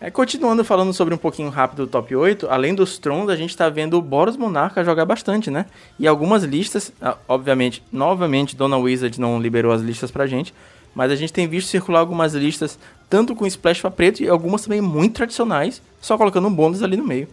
[0.00, 3.56] É, continuando falando sobre um pouquinho rápido do top 8, além dos Trons, a gente
[3.56, 5.66] tá vendo o Boros Monarca jogar bastante, né?
[5.98, 10.54] E algumas listas, ah, obviamente, novamente, Dona Wizard não liberou as listas pra gente,
[10.94, 12.78] mas a gente tem visto circular algumas listas,
[13.10, 16.96] tanto com splash pra preto e algumas também muito tradicionais, só colocando um bônus ali
[16.96, 17.26] no meio.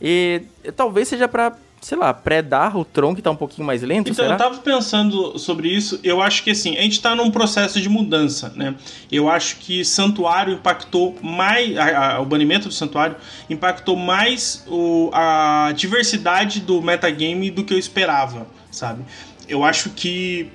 [0.00, 0.42] E
[0.76, 4.24] talvez seja para sei lá, predar o Tron que tá um pouquinho mais lento, Então,
[4.24, 4.34] será?
[4.34, 7.88] eu tava pensando sobre isso, eu acho que assim, a gente tá num processo de
[7.88, 8.74] mudança, né?
[9.12, 13.14] Eu acho que Santuário impactou mais, a, a, o banimento do Santuário
[13.48, 19.04] impactou mais o, a diversidade do metagame do que eu esperava, sabe?
[19.48, 20.50] Eu acho que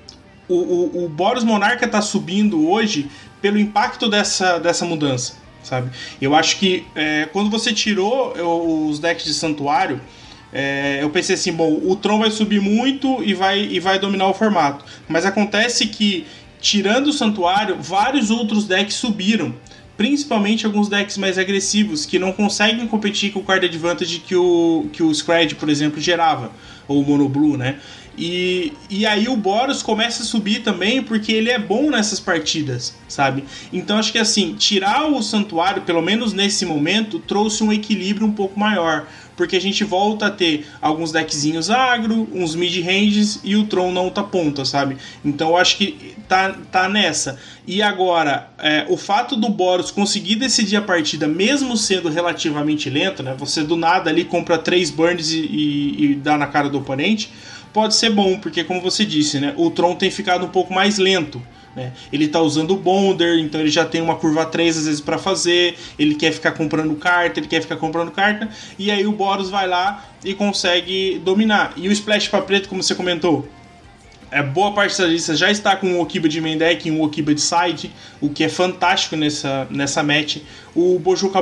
[0.46, 5.90] o, o, o Boros Monarca tá subindo hoje pelo impacto dessa, dessa mudança sabe?
[6.20, 10.00] Eu acho que é, quando você tirou os decks de santuário,
[10.52, 14.28] é, eu pensei assim, bom, o Tron vai subir muito e vai, e vai dominar
[14.28, 14.84] o formato.
[15.08, 16.26] Mas acontece que,
[16.60, 19.54] tirando o santuário, vários outros decks subiram.
[19.96, 24.88] Principalmente alguns decks mais agressivos, que não conseguem competir com o card advantage que o,
[24.92, 26.50] que o Scred, por exemplo, gerava.
[26.88, 27.78] Ou o Mono Blue, né?
[28.16, 32.94] E, e aí o Boros começa a subir também porque ele é bom nessas partidas,
[33.08, 33.44] sabe?
[33.72, 38.32] Então acho que assim, tirar o santuário, pelo menos nesse momento, trouxe um equilíbrio um
[38.32, 39.06] pouco maior.
[39.34, 44.10] Porque a gente volta a ter alguns deckzinhos agro, uns mid-ranges e o Tron não
[44.10, 44.98] tá ponta, sabe?
[45.24, 47.38] Então acho que tá, tá nessa.
[47.66, 53.22] E agora, é, o fato do Boros conseguir decidir a partida, mesmo sendo relativamente lento,
[53.22, 53.34] né?
[53.38, 57.30] Você do nada ali compra três burns e, e, e dá na cara do oponente
[57.72, 60.98] pode ser bom, porque como você disse, né, o Tron tem ficado um pouco mais
[60.98, 61.42] lento.
[61.74, 61.92] Né?
[62.12, 65.16] Ele está usando o Bonder, então ele já tem uma curva 3 às vezes para
[65.16, 69.48] fazer, ele quer ficar comprando carta, ele quer ficar comprando carta, e aí o Boros
[69.48, 71.72] vai lá e consegue dominar.
[71.76, 73.48] E o Splash para preto, como você comentou,
[74.32, 77.02] é, boa parte da lista já está com o Okiba de main deck e um
[77.02, 80.38] Okiba de side, o que é fantástico nessa, nessa match.
[80.74, 81.38] O Bojuka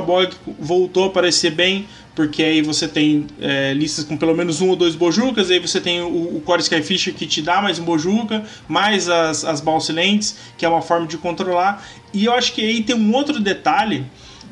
[0.59, 4.75] voltou a aparecer bem, porque aí você tem é, listas com pelo menos um ou
[4.75, 8.43] dois Bojukas, aí você tem o, o Core Skyfisher que te dá mais um Bojuka,
[8.67, 11.85] mais as, as Bounce Lentes, que é uma forma de controlar.
[12.13, 14.05] E eu acho que aí tem um outro detalhe,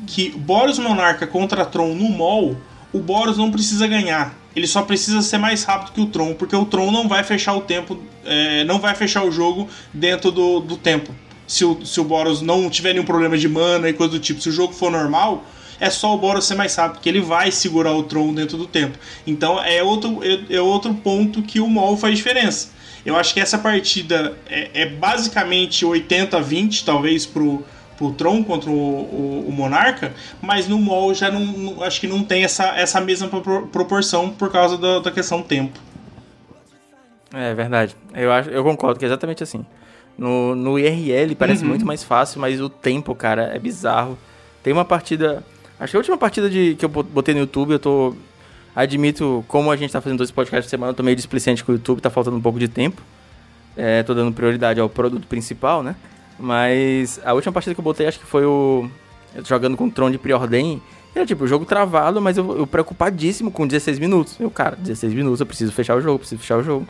[0.06, 2.56] que Boros Monarca contra Tron no mall,
[2.92, 4.34] o Boros não precisa ganhar.
[4.56, 7.54] Ele só precisa ser mais rápido que o Tron, porque o Tron não vai fechar
[7.54, 11.14] o tempo, é, não vai fechar o jogo dentro do, do tempo.
[11.46, 14.40] Se o, se o Boros não tiver nenhum problema de mana e coisa do tipo,
[14.40, 15.44] se o jogo for normal,
[15.80, 18.66] é só o Boros ser mais rápido, porque ele vai segurar o Tron dentro do
[18.66, 18.98] tempo.
[19.26, 22.70] Então é outro, é, é outro ponto que o Mol faz diferença.
[23.04, 27.64] Eu acho que essa partida é, é basicamente 80-20, talvez, pro,
[27.96, 30.12] pro Tron contra o, o, o, Monarca,
[30.42, 34.52] mas no Mol já não, não, acho que não tem essa, essa mesma proporção por
[34.52, 35.78] causa da, da questão tempo.
[37.32, 37.96] É verdade.
[38.14, 39.64] Eu, acho, eu concordo que é exatamente assim.
[40.18, 41.70] No, no IRL parece uhum.
[41.70, 44.18] muito mais fácil, mas o tempo, cara, é bizarro.
[44.62, 45.42] Tem uma partida
[45.80, 48.14] Acho que a última partida de, que eu botei no YouTube, eu tô.
[48.76, 51.72] Admito, como a gente tá fazendo dois podcasts por semana, eu tô meio displicente com
[51.72, 53.02] o YouTube, tá faltando um pouco de tempo.
[53.76, 55.96] É, tô dando prioridade ao produto principal, né?
[56.38, 58.88] Mas a última partida que eu botei, acho que foi o.
[59.46, 60.82] Jogando com o Tron de preordem.
[61.14, 64.38] Era tipo, o jogo travado, mas eu, eu preocupadíssimo com 16 minutos.
[64.38, 66.86] Eu, cara, 16 minutos, eu preciso fechar o jogo, preciso fechar o jogo.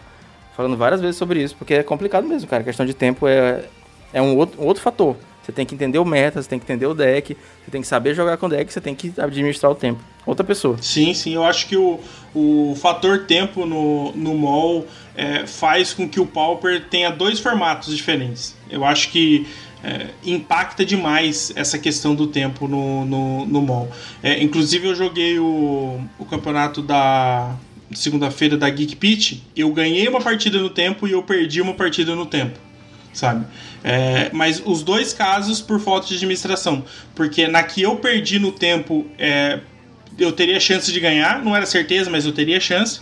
[0.57, 2.63] Falando várias vezes sobre isso, porque é complicado mesmo, cara.
[2.63, 3.65] A questão de tempo é,
[4.13, 5.17] é um outro, um outro fator.
[5.51, 7.87] Você tem que entender o meta, você tem que entender o deck, você tem que
[7.87, 10.01] saber jogar com o deck, você tem que administrar o tempo.
[10.25, 10.77] Outra pessoa.
[10.81, 11.99] Sim, sim, eu acho que o,
[12.33, 14.87] o fator tempo no, no mall
[15.17, 18.55] é, faz com que o Pauper tenha dois formatos diferentes.
[18.71, 19.45] Eu acho que
[19.83, 23.91] é, impacta demais essa questão do tempo no, no, no mall.
[24.23, 27.57] É, inclusive eu joguei o, o campeonato da
[27.93, 32.15] segunda-feira da Geek Pitch, eu ganhei uma partida no tempo e eu perdi uma partida
[32.15, 32.57] no tempo,
[33.13, 33.45] sabe?
[33.83, 38.53] É, mas os dois casos por falta de administração, porque na que eu perdi no
[38.53, 39.61] tempo, é,
[40.19, 43.01] eu teria chance de ganhar, não era certeza, mas eu teria chance.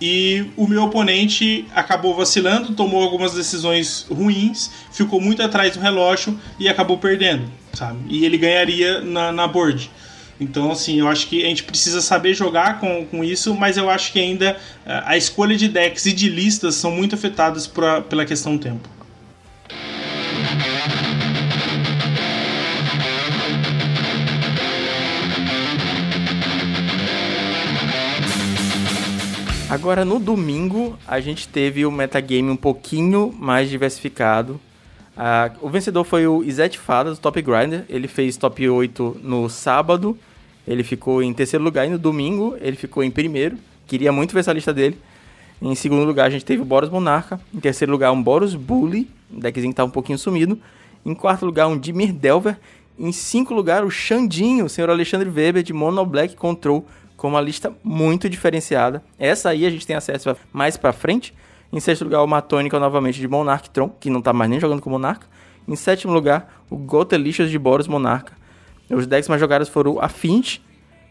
[0.00, 6.38] E o meu oponente acabou vacilando, tomou algumas decisões ruins, ficou muito atrás do relógio
[6.60, 7.98] e acabou perdendo, sabe?
[8.06, 9.90] E ele ganharia na, na board.
[10.38, 13.88] Então, assim, eu acho que a gente precisa saber jogar com, com isso, mas eu
[13.88, 18.02] acho que ainda eh, a escolha de decks e de listas são muito afetadas pra,
[18.02, 18.95] pela questão do tempo.
[29.68, 34.60] Agora no domingo a gente teve o metagame um pouquinho mais diversificado.
[35.16, 37.84] Uh, o vencedor foi o Izet Fadas, Top Grinder.
[37.88, 40.16] Ele fez top 8 no sábado.
[40.68, 43.58] Ele ficou em terceiro lugar e no domingo ele ficou em primeiro.
[43.88, 45.00] Queria muito ver essa lista dele.
[45.60, 47.40] Em segundo lugar a gente teve o Boros Monarca.
[47.52, 50.60] Em terceiro lugar um Boros Bully, um deckzinho que tá um pouquinho sumido.
[51.04, 52.56] Em quarto lugar um Dimir Delver.
[52.96, 57.40] Em cinco lugar o Xandinho, o senhor Alexandre Weber de Mono Black Control com uma
[57.40, 59.02] lista muito diferenciada.
[59.18, 61.34] Essa aí a gente tem acesso mais para frente.
[61.72, 64.80] Em sexto lugar, o Matônica novamente de Monarch Tron, que não tá mais nem jogando
[64.80, 65.26] com Monarca.
[65.66, 68.34] Em sétimo lugar, o Gotelicious de Boros Monarca.
[68.88, 70.62] Os decks mais jogados foram o Affinity,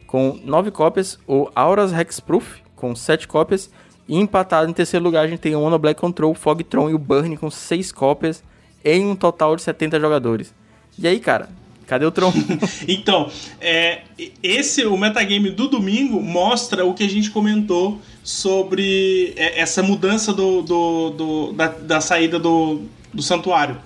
[0.07, 3.69] com 9 cópias, o Auras Hexproof, com 7 cópias.
[4.07, 6.93] E empatado em terceiro lugar, a gente tem o Mono Black Control, Fog Tron e
[6.93, 8.43] o Burn com 6 cópias,
[8.83, 10.53] em um total de 70 jogadores.
[10.97, 11.49] E aí, cara,
[11.87, 12.33] Cadê o Tron?
[12.87, 13.29] então,
[13.61, 14.01] é,
[14.41, 20.33] esse, o metagame do domingo mostra o que a gente comentou sobre é, essa mudança
[20.33, 22.81] do, do, do da, da, saída do,
[23.13, 23.77] do santuário.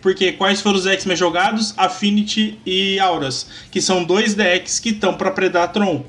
[0.00, 1.74] Porque quais foram os decks mais jogados?
[1.76, 6.04] Affinity e Auras, que são dois decks que estão para predar Tron.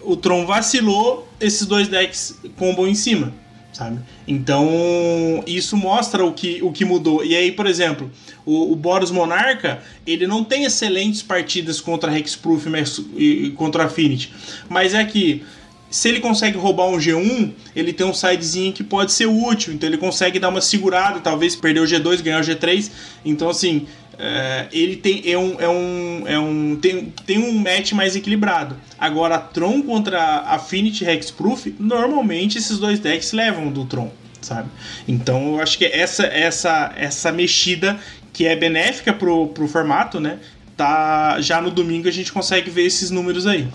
[0.00, 3.32] O Tron vacilou, esses dois decks combam em cima
[3.72, 3.98] sabe?
[4.26, 7.24] Então, isso mostra o que, o que mudou.
[7.24, 8.10] E aí, por exemplo,
[8.44, 12.66] o, o Boros Monarca, ele não tem excelentes partidas contra Hexproof
[13.16, 14.32] e contra Affinity,
[14.68, 15.44] mas é que
[15.90, 19.88] se ele consegue roubar um G1, ele tem um sidezinho que pode ser útil, então
[19.88, 22.90] ele consegue dar uma segurada, talvez perder o G2, ganhar o G3.
[23.24, 23.86] Então, assim,
[24.18, 28.76] é, ele tem, é um, é um, é um, tem, tem um match mais equilibrado.
[28.98, 34.68] Agora, Tron contra Affinity Hexproof, normalmente esses dois decks levam do Tron, sabe?
[35.06, 37.98] Então eu acho que essa, essa, essa mexida
[38.32, 40.38] que é benéfica pro, pro formato, né?
[40.76, 43.68] Tá, já no domingo a gente consegue ver esses números aí.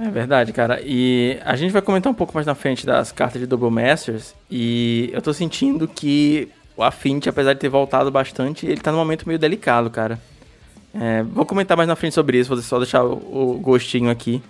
[0.00, 0.80] É verdade, cara.
[0.84, 4.34] E a gente vai comentar um pouco mais na frente das cartas de Double Masters.
[4.48, 8.98] E eu tô sentindo que o Affinity, apesar de ter voltado bastante, ele tá num
[8.98, 10.18] momento meio delicado, cara.
[10.94, 14.40] É, vou comentar mais na frente sobre isso, vou só deixar o, o gostinho aqui.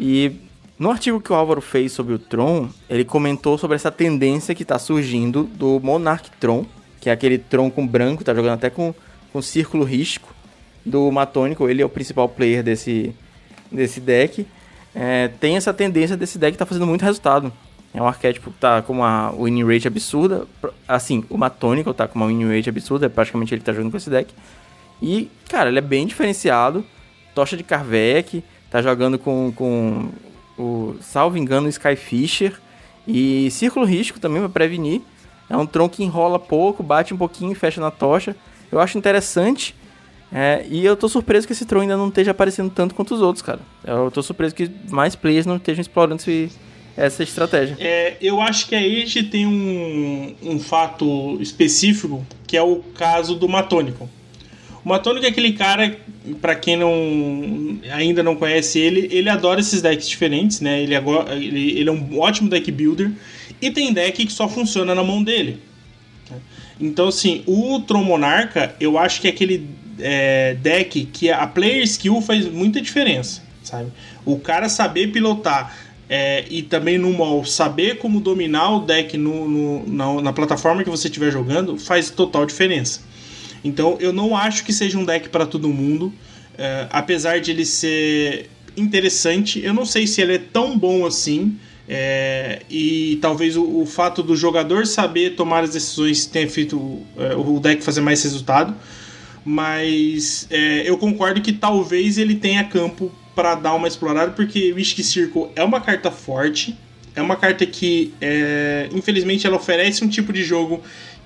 [0.00, 0.32] E
[0.78, 4.62] no artigo que o Álvaro fez sobre o Tron, ele comentou sobre essa tendência que
[4.62, 6.64] está surgindo do Monarch Tron,
[6.98, 8.94] que é aquele Tron com branco, tá jogando até com,
[9.30, 10.34] com círculo risco,
[10.82, 13.14] do Matônico, ele é o principal player desse,
[13.70, 14.46] desse deck.
[14.94, 17.52] É, tem essa tendência desse deck tá fazendo muito resultado.
[17.96, 20.46] É um arquétipo que tá com uma winning rate absurda.
[20.86, 24.10] Assim, o Matônico tá com uma winning rate absurda, praticamente ele tá jogando com esse
[24.10, 24.34] deck.
[25.00, 26.84] E, cara, ele é bem diferenciado.
[27.34, 30.10] Tocha de Carvec, tá jogando com, com
[30.58, 32.60] o, salvo engano, Skyfisher.
[33.08, 35.00] E Círculo Risco também para prevenir.
[35.48, 38.36] É um tronco que enrola pouco, bate um pouquinho fecha na tocha.
[38.70, 39.74] Eu acho interessante.
[40.30, 43.22] É, e eu tô surpreso que esse Tron ainda não esteja aparecendo tanto quanto os
[43.22, 43.60] outros, cara.
[43.84, 46.50] Eu tô surpreso que mais players não estejam explorando esse,
[46.96, 47.76] essa estratégia.
[47.78, 52.76] É, eu acho que aí a gente tem um, um fato específico, que é o
[52.76, 54.08] caso do Matônico.
[54.84, 55.98] O Matônico é aquele cara,
[56.40, 60.80] para quem não ainda não conhece ele, ele adora esses decks diferentes, né?
[60.80, 63.10] Ele, ele, ele é um ótimo deck builder
[63.60, 65.60] e tem deck que só funciona na mão dele.
[66.80, 71.82] Então, assim, o Tron Monarca, eu acho que é aquele é, deck que a player
[71.84, 73.90] skill faz muita diferença, sabe?
[74.24, 75.74] O cara saber pilotar
[76.08, 80.84] é, e também no mall saber como dominar o deck no, no na, na, plataforma
[80.84, 83.00] que você estiver jogando faz total diferença.
[83.64, 86.12] Então eu não acho que seja um deck para todo mundo,
[86.56, 91.56] é, apesar de ele ser interessante, eu não sei se ele é tão bom assim.
[91.88, 97.36] É, e talvez o, o, fato do jogador saber tomar as decisões tenha feito é,
[97.36, 98.74] o deck fazer mais resultado.
[99.44, 105.04] Mas é, eu concordo que talvez ele tenha campo para dar uma explorada, porque Whisky
[105.04, 106.74] Circle é uma carta forte,
[107.14, 110.82] é uma carta que, é, infelizmente, ela oferece um tipo de jogo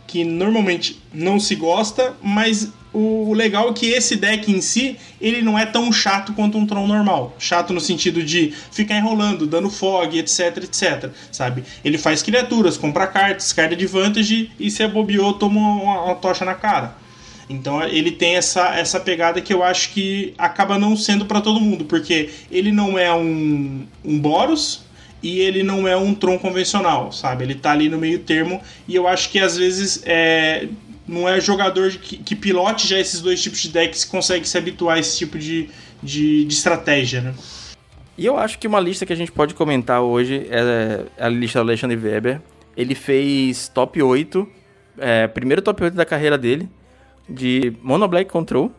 [0.09, 5.41] que normalmente não se gosta, mas o legal é que esse deck em si, ele
[5.41, 7.37] não é tão chato quanto um Tron normal.
[7.39, 11.63] Chato no sentido de ficar enrolando, dando fog, etc, etc, sabe?
[11.85, 16.45] Ele faz criaturas, compra cartas, carta de vantage e se bobeou, toma uma, uma tocha
[16.45, 16.97] na cara.
[17.51, 21.61] Então ele tem essa, essa pegada que eu acho que acaba não sendo para todo
[21.61, 24.85] mundo, porque ele não é um, um Boros,
[25.23, 27.45] e ele não é um Tron convencional, sabe?
[27.45, 30.69] Ele tá ali no meio termo e eu acho que às vezes é,
[31.07, 34.97] não é jogador que, que, pilote já esses dois tipos de decks consegue se habituar
[34.97, 35.69] a esse tipo de,
[36.03, 37.35] de, de, estratégia, né?
[38.17, 41.59] E eu acho que uma lista que a gente pode comentar hoje é a lista
[41.59, 42.41] do Alexandre Weber.
[42.77, 44.49] Ele fez top 8,
[44.99, 46.69] é, primeiro top 8 da carreira dele,
[47.31, 48.73] de Mono Black Control.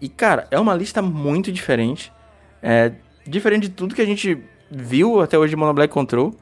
[0.00, 2.12] E, cara, é uma lista muito diferente.
[2.62, 2.92] É,
[3.26, 4.38] diferente de tudo que a gente
[4.70, 6.34] viu até hoje de Mono Black Control.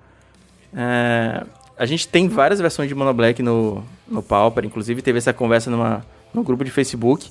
[0.75, 1.45] É,
[1.77, 5.71] a gente tem várias versões de Mono Black no, no Pauper, inclusive teve essa conversa
[5.71, 7.31] numa, no grupo de Facebook.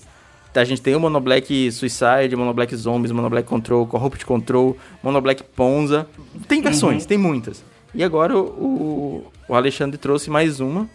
[0.54, 4.76] A gente tem o Mono Black Suicide, Mono Black Zombies, Mono Black Control, Corrupt Control,
[5.02, 6.06] Mono Black Ponza.
[6.48, 7.08] Tem versões, uhum.
[7.08, 7.64] tem muitas.
[7.96, 10.90] E agora o, o Alexandre trouxe mais uma,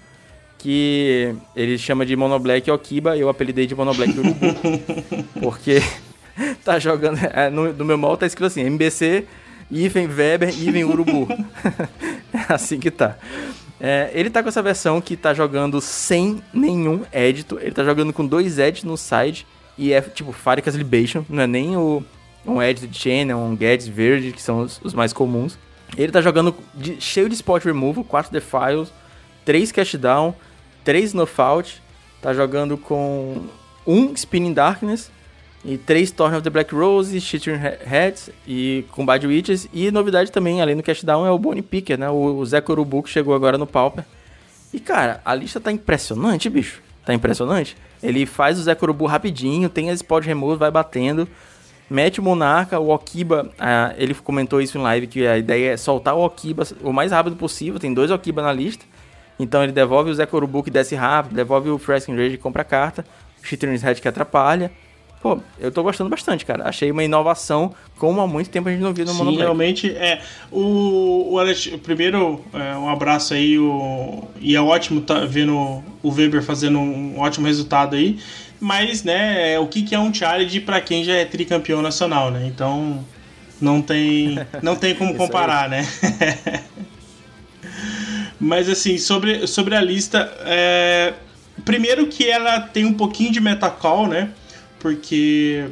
[0.59, 4.47] que ele chama de Mono Black Okiba, eu apelidei de Mono Black Urubu.
[5.40, 5.83] porque
[6.64, 7.19] tá jogando.
[7.33, 9.27] É, no, no meu mal tá escrito assim: MBC
[9.71, 11.29] Iven Weber, Iven Urubu.
[12.33, 13.16] é assim que tá.
[13.79, 17.59] É, ele tá com essa versão que tá jogando sem nenhum edito.
[17.61, 19.47] Ele tá jogando com dois edits no side.
[19.79, 21.25] E é tipo Faricas Libation.
[21.29, 22.03] Não é nem o,
[22.47, 25.59] um edit de Channel, um Gads Verde, que são os, os, mais comuns.
[25.99, 28.90] Ele tá jogando de, cheio de spot removal, 4 defiles,
[29.46, 30.35] 3 cash down,
[30.85, 31.82] 3 snuff out.
[32.20, 33.46] Tá jogando com
[33.87, 35.11] um Spinning Darkness
[35.66, 39.68] e três Torn of the Black Rose, Shitting Heads e Combat Witches.
[39.72, 42.09] E novidade também, além do Cashdown, é o Bonnie Picker, né?
[42.09, 44.04] O, o Zé Corubu que chegou agora no Pauper.
[44.72, 46.80] E cara, a lista tá impressionante, bicho.
[47.04, 47.76] Tá impressionante.
[48.00, 51.26] Ele faz o Zé Corubu rapidinho, tem as spot remove, vai batendo.
[51.90, 55.76] Mete o Monarca, o Okiba, ah, ele comentou isso em live, que a ideia é
[55.76, 57.80] soltar o Okiba o mais rápido possível.
[57.80, 58.85] Tem dois Okiba na lista.
[59.38, 62.64] Então ele devolve o Zé Corubu que desce rápido, devolve o Fresking Rage que compra
[62.64, 63.05] carta.
[63.42, 64.70] O Shitter's Head que atrapalha
[65.27, 66.68] pô, eu tô gostando bastante, cara.
[66.68, 70.20] Achei uma inovação como há muito tempo a gente não viu no Sim, realmente é.
[70.53, 76.11] O, o Alex, primeiro, é, um abraço aí, o, e é ótimo tá vendo o
[76.11, 78.18] Weber fazendo um ótimo resultado aí.
[78.61, 82.31] Mas, né, é, o que, que é um challenge para quem já é tricampeão nacional,
[82.31, 82.46] né?
[82.46, 83.05] Então,
[83.61, 85.85] não tem, não tem como comparar, né?
[88.38, 91.14] Mas, assim, sobre, sobre a lista, é,
[91.64, 94.31] primeiro que ela tem um pouquinho de metacall, né?
[94.87, 95.64] porque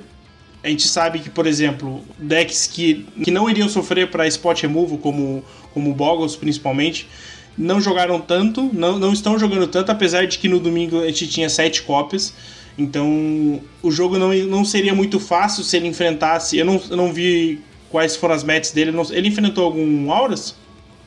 [0.62, 4.98] a gente sabe que, por exemplo, decks que, que não iriam sofrer para spot removal,
[4.98, 7.08] como, como Boggles principalmente,
[7.56, 11.28] não jogaram tanto, não, não estão jogando tanto, apesar de que no domingo a gente
[11.28, 12.34] tinha sete cópias.
[12.76, 16.58] Então o jogo não, não seria muito fácil se ele enfrentasse.
[16.58, 18.90] Eu não, eu não vi quais foram as matches dele.
[18.90, 20.56] Não, ele enfrentou algum Auras?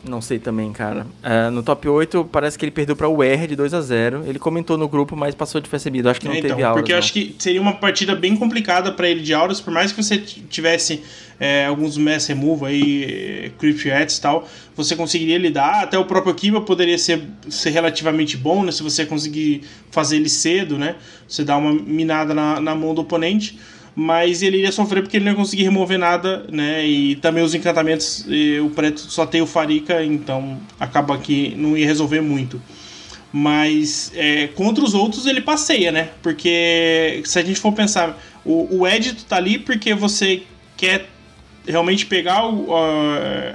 [0.08, 1.06] Não sei também, cara.
[1.22, 4.24] É, no top 8, parece que ele perdeu para o R de 2 a 0
[4.26, 6.10] Ele comentou no grupo, mas passou de percebido.
[6.10, 6.82] Acho que não é, então, teve auras.
[6.82, 9.91] Porque eu acho que seria uma partida bem complicada para ele de auras, por mais
[9.91, 11.04] que você tivesse
[11.39, 15.84] é, alguns mass remove aí, crypt e tal, você conseguiria lidar.
[15.84, 18.72] Até o próprio Kiba poderia ser, ser relativamente bom, né?
[18.72, 20.96] Se você conseguir fazer ele cedo, né?
[21.28, 23.58] Você dá uma minada na, na mão do oponente
[24.00, 26.86] mas ele iria sofrer porque ele não ia conseguir remover nada, né?
[26.86, 28.28] E também os encantamentos,
[28.64, 32.62] o preto só tem o Farika, então acaba que não ia resolver muito.
[33.34, 36.10] Mas é, contra os outros ele passeia, né?
[36.22, 40.44] Porque se a gente for pensar, o, o Edito tá ali porque você
[40.78, 41.10] quer
[41.66, 42.68] realmente pegar uh,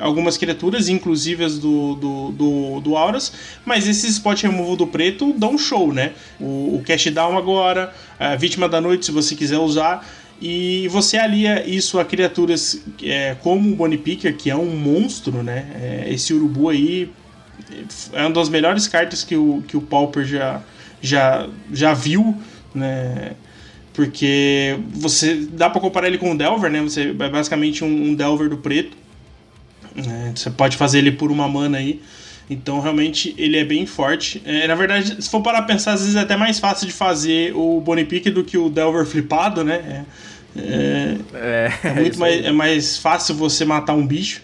[0.01, 3.33] algumas criaturas, inclusive as do, do, do, do Auras,
[3.65, 6.13] mas esse spot removal do preto dá um show, né?
[6.41, 10.05] O, o Down agora, a Vítima da Noite, se você quiser usar.
[10.41, 15.43] E você alia isso a criaturas é, como o Bonnie Picker, que é um monstro,
[15.43, 15.67] né?
[15.81, 17.11] É, esse urubu aí
[18.13, 20.63] é uma das melhores cartas que o, que o Pauper já,
[21.01, 22.37] já, já viu,
[22.75, 23.33] né?
[23.93, 26.81] Porque você dá para comparar ele com o Delver, né?
[26.81, 28.97] Você é basicamente um, um Delver do preto.
[29.95, 30.33] Né?
[30.35, 32.01] Você pode fazer ele por uma mana aí.
[32.53, 34.43] Então, realmente, ele é bem forte.
[34.45, 36.93] É, na verdade, se for parar a pensar, às vezes é até mais fácil de
[36.93, 40.05] fazer o Bonipique do que o Delver flipado, né?
[40.55, 44.43] É, é, é, é muito mais, é mais fácil você matar um bicho.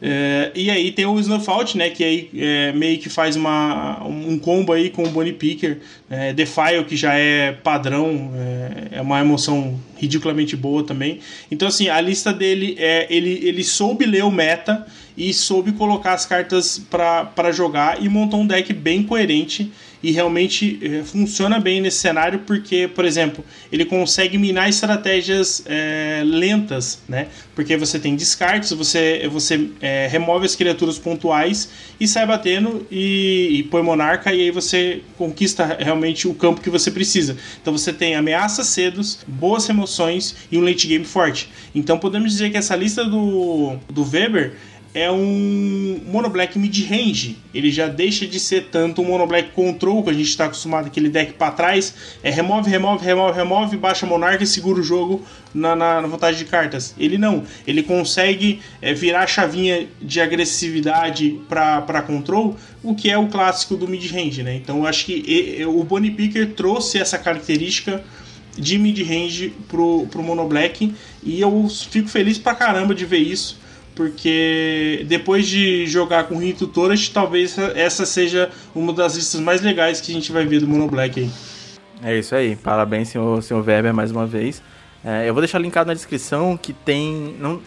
[0.00, 1.88] É, e aí tem o Snowfault, né?
[1.90, 5.78] Que aí é, meio que faz uma, um combo aí com o Bonnie Picker.
[6.10, 11.20] É, Defile, que já é padrão, é, é uma emoção ridiculamente boa também.
[11.50, 13.06] Então, assim, a lista dele é.
[13.08, 14.86] Ele, ele soube ler o meta
[15.16, 20.78] e soube colocar as cartas para jogar e montou um deck bem coerente e realmente
[20.82, 27.28] é, funciona bem nesse cenário porque, por exemplo, ele consegue minar estratégias é, lentas, né?
[27.54, 33.48] Porque você tem descartes, você, você é, remove as criaturas pontuais e sai batendo e,
[33.52, 37.36] e põe monarca e aí você conquista realmente o campo que você precisa.
[37.60, 41.48] Então você tem ameaças cedos, boas remoções e um late game forte.
[41.74, 44.54] Então podemos dizer que essa lista do, do Weber
[44.96, 47.36] é um monoblack mid-range.
[47.52, 51.10] Ele já deixa de ser tanto um monoblack control, que a gente está acostumado aquele
[51.10, 51.94] deck para trás.
[52.22, 55.22] É remove, remove, remove, remove, baixa monarca e segura o jogo
[55.52, 56.94] na, na, na vantagem de cartas.
[56.98, 57.44] Ele não.
[57.66, 63.76] Ele consegue é, virar a chavinha de agressividade para control, o que é o clássico
[63.76, 64.54] do mid-range, né?
[64.54, 68.02] Então eu acho que e, e, o Bonnie Picker trouxe essa característica
[68.56, 70.48] de mid-range pro, pro Mono
[71.22, 73.65] e eu fico feliz pra caramba de ver isso
[73.96, 80.02] porque depois de jogar com Rito Torres, talvez essa seja uma das listas mais legais
[80.02, 81.30] que a gente vai ver do Mono Black aí.
[82.02, 84.62] É isso aí, parabéns, senhor, senhor Weber, mais uma vez.
[85.02, 87.36] É, eu vou deixar linkado na descrição que tem.
[87.40, 87.60] Não,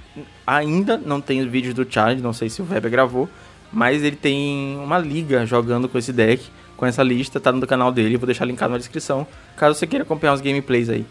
[0.45, 3.27] ainda não tem os vídeos do Charlie, não sei se o Weber gravou,
[3.73, 6.45] mas ele tem uma liga jogando com esse deck,
[6.77, 9.25] com essa lista, tá no canal dele, vou deixar linkado na descrição,
[9.57, 11.05] caso você queira acompanhar os gameplays aí.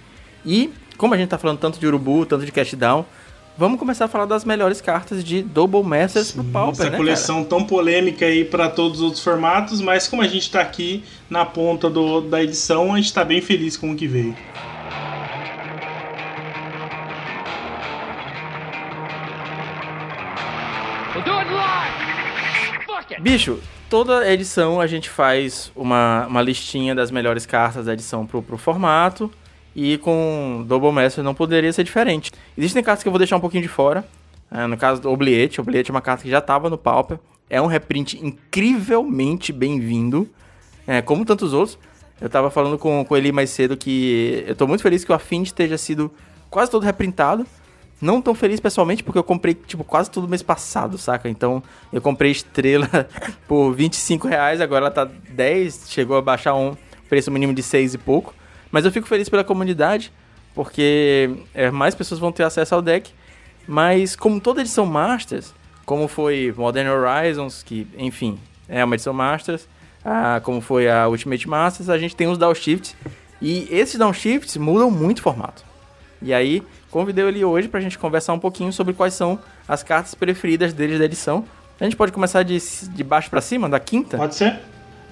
[0.46, 3.04] E, como a gente tá falando tanto de Urubu, tanto de Cashdown,
[3.58, 6.96] vamos começar a falar das melhores cartas de Double Masters Sim, pro Pauper, essa né,
[6.96, 7.48] coleção cara?
[7.48, 11.44] tão polêmica aí para todos os outros formatos, mas como a gente tá aqui na
[11.44, 14.36] ponta do, da edição, a gente tá bem feliz com o que veio.
[23.20, 23.58] Bicho,
[23.90, 28.56] toda edição a gente faz uma, uma listinha das melhores cartas da edição pro, pro
[28.56, 29.28] formato.
[29.80, 32.32] E com Double Master não poderia ser diferente.
[32.56, 34.04] Existem cartas que eu vou deixar um pouquinho de fora.
[34.50, 37.20] É, no caso do Obliette, Obliette é uma carta que já estava no Pauper.
[37.48, 40.28] É um reprint incrivelmente bem-vindo,
[40.84, 41.78] é, como tantos outros.
[42.20, 45.14] Eu estava falando com, com ele mais cedo que eu estou muito feliz que o
[45.14, 46.10] Affinity esteja sido
[46.50, 47.46] quase todo reprintado.
[48.00, 51.28] Não tão feliz pessoalmente, porque eu comprei, tipo, quase tudo mês passado, saca?
[51.28, 51.62] Então,
[51.92, 52.88] eu comprei estrela
[53.46, 56.76] por 25 reais, agora ela tá 10, chegou a baixar um
[57.08, 58.34] preço mínimo de 6 e pouco.
[58.70, 60.12] Mas eu fico feliz pela comunidade,
[60.54, 63.12] porque é, mais pessoas vão ter acesso ao deck.
[63.66, 65.54] Mas como toda edição Masters,
[65.84, 68.38] como foi Modern Horizons, que enfim
[68.68, 69.68] é uma edição Masters,
[70.04, 72.94] ah, como foi a Ultimate Masters, a gente tem os downshifts.
[73.40, 75.64] E esses downshifts mudam muito o formato.
[76.20, 80.14] E aí, convidei ele hoje pra gente conversar um pouquinho sobre quais são as cartas
[80.14, 81.44] preferidas deles da edição.
[81.80, 84.16] A gente pode começar de, de baixo para cima, da quinta?
[84.16, 84.58] Pode ser.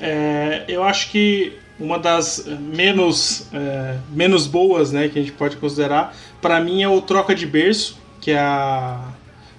[0.00, 5.56] É, eu acho que uma das menos, é, menos boas né, que a gente pode
[5.56, 8.98] considerar, para mim é o troca de berço, que é a,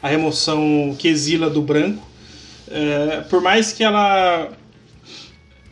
[0.01, 2.05] a remoção que exila do branco.
[2.69, 4.49] É, por mais que ela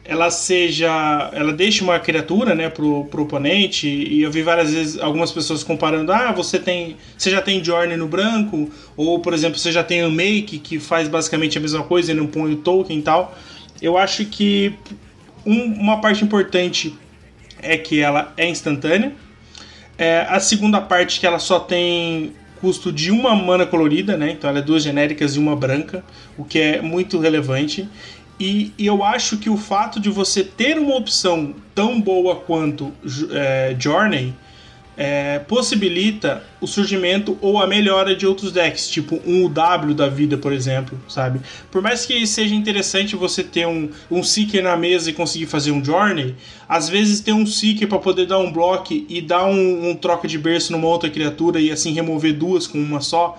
[0.08, 5.00] ela seja ela deixe uma criatura né pro, pro oponente e eu vi várias vezes
[5.02, 9.58] algumas pessoas comparando ah você tem você já tem Journey no branco ou por exemplo
[9.58, 12.58] você já tem o Make que faz basicamente a mesma coisa e não põe o
[12.58, 13.36] token e tal
[13.82, 14.76] eu acho que
[15.46, 16.98] um, uma parte importante
[17.62, 19.14] é que ela é instantânea.
[19.98, 24.32] É, a segunda parte que ela só tem custo de uma mana colorida, né?
[24.32, 26.04] Então ela é duas genéricas e uma branca,
[26.38, 27.88] o que é muito relevante.
[28.40, 32.92] E, e eu acho que o fato de você ter uma opção tão boa quanto
[33.32, 34.34] é, Journey
[34.98, 40.38] é, possibilita o surgimento ou a melhora de outros decks, tipo um UW da vida,
[40.38, 41.40] por exemplo, sabe?
[41.70, 45.72] Por mais que seja interessante você ter um, um Seeker na mesa e conseguir fazer
[45.72, 46.36] um Journey,
[46.68, 50.28] às vezes ter um Seeker para poder dar um block e dar um, um troca
[50.28, 53.38] de berço numa outra criatura e assim remover duas com uma só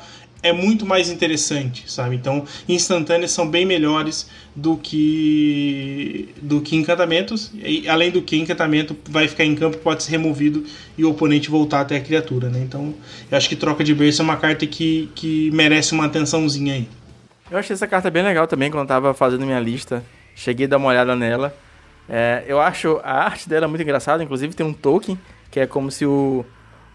[0.48, 2.16] é muito mais interessante, sabe?
[2.16, 7.50] Então, instantâneas são bem melhores do que do que encantamentos.
[7.54, 10.64] E, além do que encantamento vai ficar em campo, pode ser removido
[10.96, 12.60] e o oponente voltar até a criatura, né?
[12.60, 12.94] Então,
[13.30, 16.88] eu acho que troca de berço é uma carta que, que merece uma atençãozinha aí.
[17.50, 20.02] Eu achei essa carta bem legal também quando eu tava fazendo minha lista.
[20.34, 21.54] Cheguei a dar uma olhada nela.
[22.08, 25.18] É, eu acho a arte dela muito engraçada, inclusive tem um token
[25.50, 26.44] que é como se o,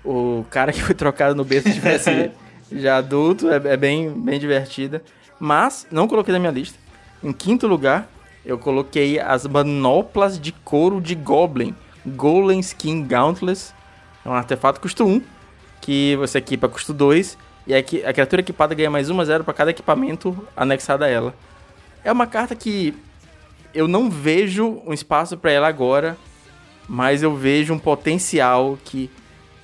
[0.06, 2.32] o cara que foi trocado no berço tivesse
[2.72, 5.03] já adulto, é, é, bem, bem divertida.
[5.39, 6.78] Mas, não coloquei na minha lista.
[7.24, 8.09] Em quinto lugar,
[8.45, 11.76] eu coloquei as manoplas de couro de Goblin.
[12.05, 13.74] Golem Skin Gauntless.
[14.26, 15.22] É um artefato custo 1,
[15.80, 17.38] que você equipa custo 2.
[17.67, 21.36] E a criatura equipada ganha mais 1 a 0 para cada equipamento anexado a ela.
[22.03, 22.95] É uma carta que
[23.74, 26.17] eu não vejo um espaço para ela agora,
[26.88, 29.09] mas eu vejo um potencial que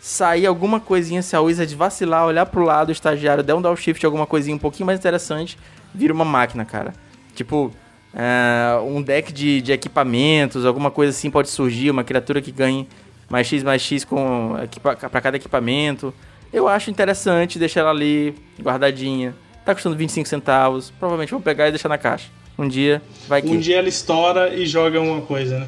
[0.08, 4.06] sair alguma coisinha, se a Wizard vacilar, olhar pro lado, o estagiário der um downshift,
[4.06, 5.58] alguma coisinha um pouquinho mais interessante,
[5.94, 6.94] vira uma máquina, cara.
[7.36, 7.74] Tipo,
[8.14, 12.88] uh, um deck de, de equipamentos, alguma coisa assim pode surgir, uma criatura que ganhe
[13.30, 16.14] mais X, mais X com para cada equipamento.
[16.54, 19.36] Eu acho interessante deixar ela ali, guardadinha.
[19.66, 20.90] Tá custando 25 centavos.
[20.90, 22.30] Provavelmente vou pegar e deixar na caixa.
[22.58, 23.50] Um dia vai que.
[23.50, 25.68] Um dia ela estoura e joga uma coisa, né?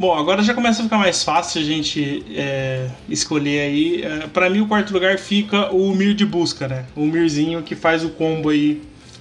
[0.00, 4.02] Bom, agora já começa a ficar mais fácil a gente é, escolher aí.
[4.02, 6.86] É, para mim, o quarto lugar fica o Mir de busca, né?
[6.96, 8.80] O Mirzinho que faz o combo aí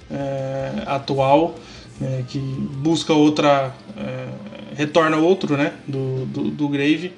[0.09, 1.59] é, atual,
[2.01, 3.75] é, que busca outra.
[3.97, 4.27] É,
[4.77, 5.73] retorna outro, né?
[5.85, 7.11] Do, do, do Grave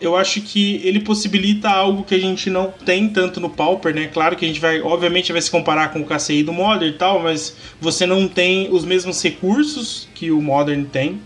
[0.00, 4.08] eu acho que ele possibilita algo que a gente não tem tanto no Pauper, né?
[4.12, 6.98] Claro que a gente vai, obviamente, vai se comparar com o KCI do Modern e
[6.98, 11.20] tal, mas você não tem os mesmos recursos que o Modern tem.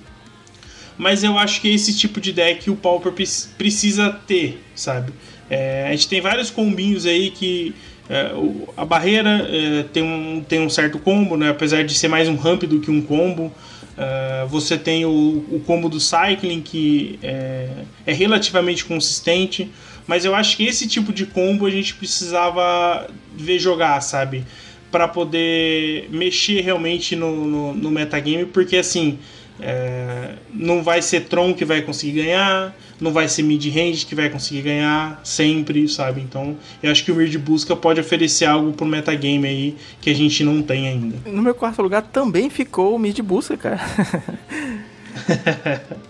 [0.99, 3.13] Mas eu acho que é esse tipo de deck o Pauper
[3.59, 5.13] precisa ter, sabe?
[5.49, 7.75] É, a gente tem vários combinhos aí que
[8.09, 8.31] é,
[8.77, 11.51] a barreira é, tem, um, tem um certo combo, né?
[11.51, 13.53] Apesar de ser mais um ramp do que um combo.
[13.97, 15.11] Uh, você tem o,
[15.51, 17.71] o, combo do Cycling, que é,
[18.05, 19.71] é, relativamente consistente,
[20.07, 24.45] mas eu acho que esse tipo de combo a gente precisava ver jogar, sabe?
[24.93, 29.19] Para poder mexer realmente no, no, no metagame, porque assim,
[29.61, 34.29] é, não vai ser Tron que vai conseguir ganhar, não vai ser mid-range que vai
[34.29, 36.21] conseguir ganhar sempre, sabe?
[36.21, 40.15] Então eu acho que o mid busca pode oferecer algo pro metagame aí que a
[40.15, 41.31] gente não tem ainda.
[41.31, 43.81] No meu quarto lugar também ficou o mid busca, cara.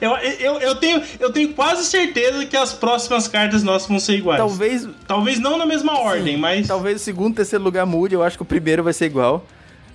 [0.00, 4.14] Eu, eu, eu, tenho, eu tenho quase certeza que as próximas cartas nossas vão ser
[4.14, 4.38] iguais.
[4.38, 4.88] Talvez.
[5.06, 6.66] Talvez não na mesma Sim, ordem, mas.
[6.66, 9.46] Talvez o segundo e terceiro lugar mude, eu acho que o primeiro vai ser igual.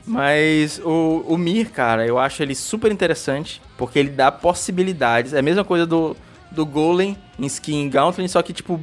[0.06, 5.34] Mas o, o Mir, cara, eu acho ele super interessante, porque ele dá possibilidades.
[5.34, 6.16] É a mesma coisa do,
[6.51, 8.82] do Golem em skin Gauntlet, só que tipo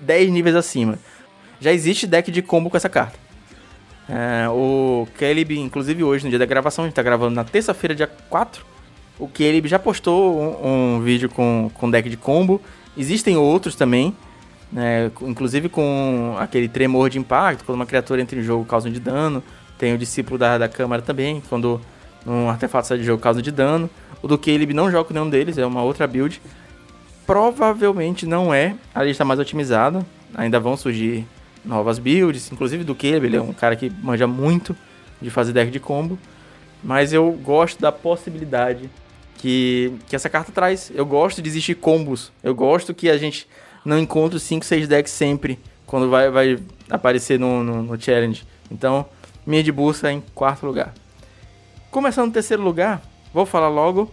[0.00, 0.98] 10 níveis acima.
[1.60, 3.18] Já existe deck de combo com essa carta.
[4.08, 7.94] É, o Caleb, inclusive hoje, no dia da gravação, a gente tá gravando na terça-feira,
[7.94, 8.64] dia 4.
[9.18, 12.60] O Caleb já postou um, um, vídeo com, com deck de combo.
[12.96, 14.14] Existem outros também,
[14.72, 19.00] né, inclusive com aquele tremor de impacto, quando uma criatura entra em jogo causa de
[19.00, 19.42] dano.
[19.78, 21.80] Tem o discípulo da, da câmara também, quando
[22.26, 23.88] um artefato sai de jogo causa de dano.
[24.22, 26.40] O do Caleb não joga com nenhum deles, é uma outra build.
[27.26, 30.04] Provavelmente não é a lista mais otimizada.
[30.34, 31.26] Ainda vão surgir
[31.64, 34.76] novas builds, inclusive do Caleb, ele é um cara que manja muito
[35.20, 36.18] de fazer deck de combo.
[36.82, 38.90] Mas eu gosto da possibilidade
[39.38, 40.92] que, que essa carta traz.
[40.94, 42.30] Eu gosto de existir combos.
[42.42, 43.48] Eu gosto que a gente
[43.84, 46.58] não encontre 5, 6 decks sempre quando vai, vai
[46.90, 48.44] aparecer no, no, no challenge.
[48.70, 49.06] Então,
[49.46, 50.92] minha de Bursa em quarto lugar.
[51.90, 53.00] Começando no terceiro lugar,
[53.32, 54.10] vou falar logo.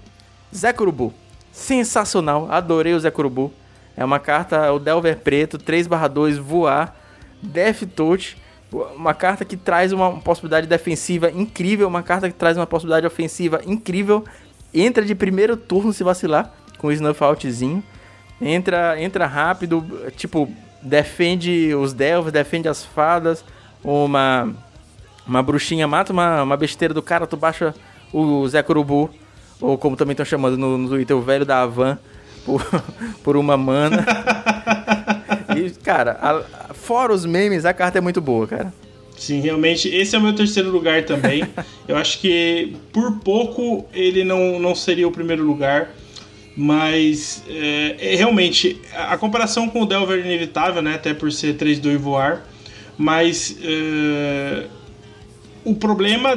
[0.56, 1.14] Zé Curubu.
[1.52, 3.52] Sensacional, adorei o Zé Curubu.
[3.96, 6.96] É uma carta, o Delver Preto, 3/2, voar,
[7.42, 8.38] Death Touch.
[8.96, 13.62] Uma carta que traz uma possibilidade defensiva incrível, uma carta que traz uma possibilidade ofensiva
[13.66, 14.24] incrível.
[14.74, 17.84] Entra de primeiro turno se vacilar, com o Snuff Outzinho.
[18.40, 20.50] Entra, entra rápido, tipo,
[20.82, 23.44] defende os Delvers, defende as fadas.
[23.84, 24.54] Uma
[25.28, 27.74] uma bruxinha mata uma, uma besteira do cara, tu baixa
[28.14, 29.10] o Zé Curubu,
[29.60, 31.98] ou como também estão chamando no, no Twitter, o velho da Havan,
[32.46, 32.66] por,
[33.24, 34.06] por uma mana.
[35.56, 38.74] e, cara, a, fora os memes, a carta é muito boa, cara.
[39.18, 41.44] Sim, realmente, esse é o meu terceiro lugar também.
[41.88, 45.92] Eu acho que por pouco ele não, não seria o primeiro lugar.
[46.58, 50.96] Mas é, é, realmente, a, a comparação com o Delver é inevitável, né?
[50.96, 52.46] Até por ser 3-2 voar.
[52.98, 54.66] Mas é,
[55.64, 56.36] o problema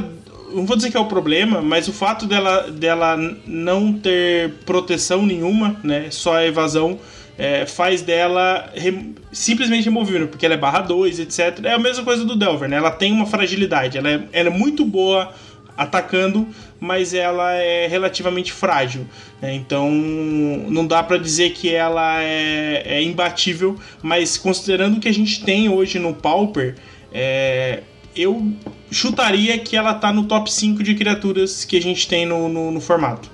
[0.54, 5.26] não vou dizer que é o problema, mas o fato dela, dela não ter proteção
[5.26, 6.98] nenhuma, né, só a evasão,
[7.36, 11.64] é, faz dela re, simplesmente removível, porque ela é barra 2, etc.
[11.64, 12.76] É a mesma coisa do Delver, né?
[12.76, 15.32] Ela tem uma fragilidade, ela é, ela é muito boa
[15.76, 16.46] atacando,
[16.78, 19.06] mas ela é relativamente frágil.
[19.42, 19.54] Né?
[19.54, 25.14] Então não dá para dizer que ela é, é, imbatível, mas considerando o que a
[25.14, 26.76] gente tem hoje no Pauper,
[27.12, 27.82] é,
[28.14, 28.52] eu
[28.94, 32.70] chutaria que ela tá no top 5 de criaturas que a gente tem no, no,
[32.70, 33.28] no, formato.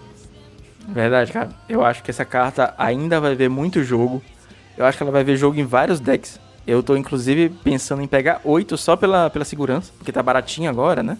[0.88, 1.50] Verdade, cara.
[1.68, 4.22] Eu acho que essa carta ainda vai ver muito jogo.
[4.76, 6.40] Eu acho que ela vai ver jogo em vários decks.
[6.66, 11.02] Eu tô inclusive pensando em pegar 8 só pela, pela segurança, porque tá baratinho agora,
[11.02, 11.18] né?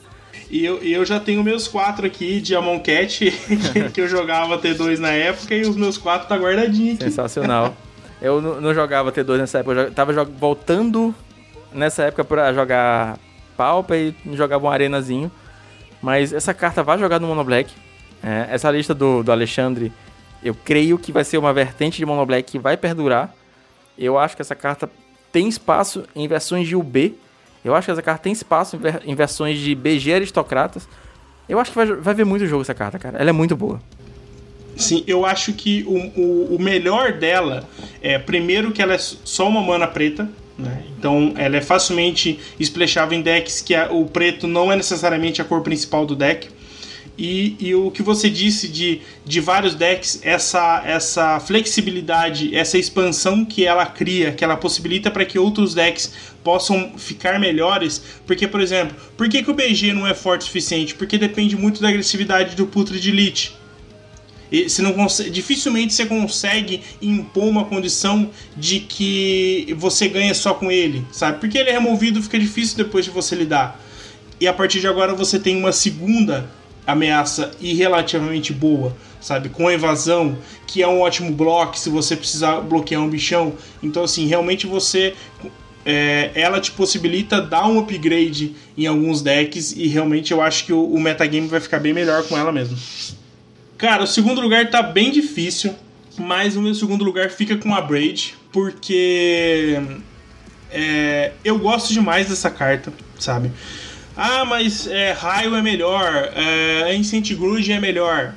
[0.50, 3.30] E eu, eu já tenho meus 4 aqui de Amon Cat,
[3.92, 7.04] que eu jogava T2 na época, e os meus 4 tá guardadinho aqui.
[7.04, 7.76] Sensacional.
[8.20, 11.14] eu não, jogava T2 nessa época, eu tava voltando
[11.72, 13.18] nessa época para jogar
[13.60, 15.30] Pauper e jogava um arenazinho.
[16.00, 17.70] Mas essa carta vai jogar no Mono Black.
[18.22, 19.92] É, essa lista do, do Alexandre,
[20.42, 23.34] eu creio que vai ser uma vertente de Mono Black que vai perdurar.
[23.98, 24.88] Eu acho que essa carta
[25.30, 27.14] tem espaço em versões de UB.
[27.62, 30.88] Eu acho que essa carta tem espaço em, ver, em versões de BG Aristocratas.
[31.46, 33.18] Eu acho que vai, vai ver muito jogo essa carta, cara.
[33.18, 33.78] Ela é muito boa.
[34.74, 37.68] Sim, eu acho que o, o, o, melhor dela
[38.00, 40.26] é, primeiro, que ela é só uma mana preta.
[40.60, 40.82] Né?
[40.98, 45.44] Então, ela é facilmente splashável em decks que a, o preto não é necessariamente a
[45.44, 46.48] cor principal do deck.
[47.18, 53.44] E, e, o que você disse de, de vários decks, essa, essa flexibilidade, essa expansão
[53.44, 58.02] que ela cria, que ela possibilita para que outros decks possam ficar melhores.
[58.26, 60.94] Porque, por exemplo, por que, que o BG não é forte o suficiente?
[60.94, 63.59] Porque depende muito da agressividade do Putrid Elite.
[64.50, 70.70] Você não consegue, dificilmente você consegue impor uma condição de que você ganha só com
[70.70, 71.38] ele, sabe?
[71.38, 73.80] Porque ele é removido, fica difícil depois de você lidar.
[74.40, 76.50] E a partir de agora você tem uma segunda
[76.86, 79.48] ameaça e relativamente boa, sabe?
[79.48, 83.54] Com evasão, que é um ótimo bloco se você precisar bloquear um bichão.
[83.82, 85.14] Então, assim, realmente você.
[85.82, 90.74] É, ela te possibilita dar um upgrade em alguns decks e realmente eu acho que
[90.74, 92.76] o, o metagame vai ficar bem melhor com ela mesmo.
[93.80, 95.74] Cara, o segundo lugar tá bem difícil,
[96.18, 99.80] mas o meu segundo lugar fica com a Braid, porque
[100.70, 103.50] é, eu gosto demais dessa carta, sabe?
[104.14, 108.34] Ah, mas é, raio é melhor, é, Ancient Grudge é melhor.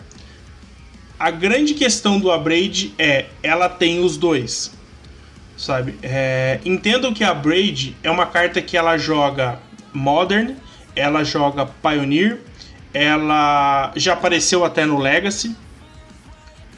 [1.19, 4.71] A grande questão do Abraid é, ela tem os dois,
[5.57, 5.95] sabe?
[6.01, 9.59] É, entendo que a Braid é uma carta que ela joga
[9.91, 10.55] Modern,
[10.95, 12.39] ela joga Pioneer,
[12.93, 15.55] ela já apareceu até no Legacy.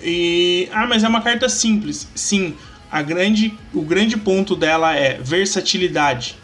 [0.01, 2.07] E ah, mas é uma carta simples.
[2.15, 2.55] Sim,
[2.91, 6.37] a grande, o grande ponto dela é versatilidade.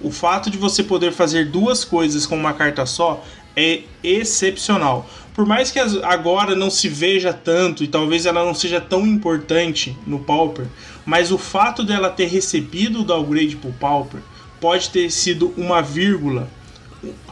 [0.00, 3.24] O fato de você poder fazer duas coisas com uma carta só
[3.56, 5.08] é excepcional.
[5.32, 9.96] Por mais que agora não se veja tanto e talvez ela não seja tão importante
[10.06, 10.66] no Pauper,
[11.04, 14.20] mas o fato dela ter recebido o downgrade pro Pauper
[14.60, 16.48] pode ter sido uma vírgula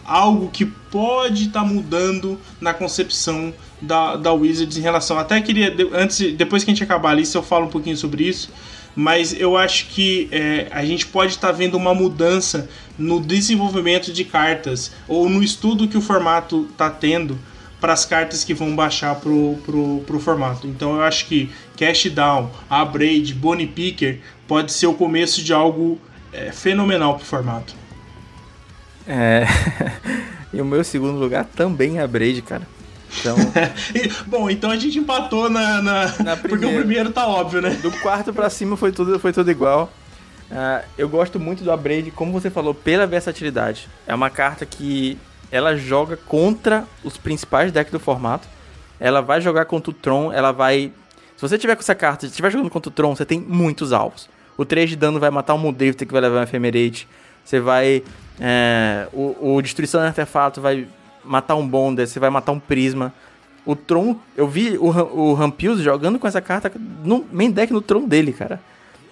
[0.05, 5.19] algo que pode estar tá mudando na concepção da, da Wizards em relação.
[5.19, 8.25] Até queria, antes, depois que a gente acabar a lista, eu falo um pouquinho sobre
[8.25, 8.51] isso.
[8.97, 14.13] Mas eu acho que é, a gente pode estar tá vendo uma mudança no desenvolvimento
[14.13, 17.37] de cartas ou no estudo que o formato está tendo
[17.81, 20.67] para as cartas que vão baixar pro, pro, pro formato.
[20.67, 25.53] Então eu acho que Cash Down, a Braid, Bonnie Picker pode ser o começo de
[25.53, 25.99] algo
[26.33, 27.75] é, fenomenal pro formato.
[29.07, 29.45] É...
[30.53, 32.67] e o meu segundo lugar também é a Braid, cara.
[33.19, 33.37] Então...
[34.27, 36.15] Bom, então a gente empatou na, na...
[36.23, 37.71] na porque o primeiro tá óbvio, né?
[37.71, 39.93] Do quarto para cima foi tudo, foi tudo igual.
[40.51, 43.89] Uh, eu gosto muito do Abrade, como você falou, pela versatilidade.
[44.07, 45.19] É uma carta que
[45.51, 48.47] ela joga contra os principais decks do formato.
[49.01, 50.93] Ela vai jogar contra o Tron, ela vai.
[51.37, 53.93] Se você tiver com essa carta, se estiver jogando contra o Tron, você tem muitos
[53.93, 54.29] alvos.
[54.57, 57.09] O 3 de dano vai matar um Muldrifter que vai levar um Ephemerate.
[57.45, 58.03] Você vai.
[58.41, 60.87] É, o, o, Destruição de Artefato vai
[61.25, 63.13] matar um Bonder, você vai matar um Prisma.
[63.65, 66.71] O Tron, eu vi o, o Rampius jogando com essa carta
[67.03, 68.61] no main deck no Tron dele, cara.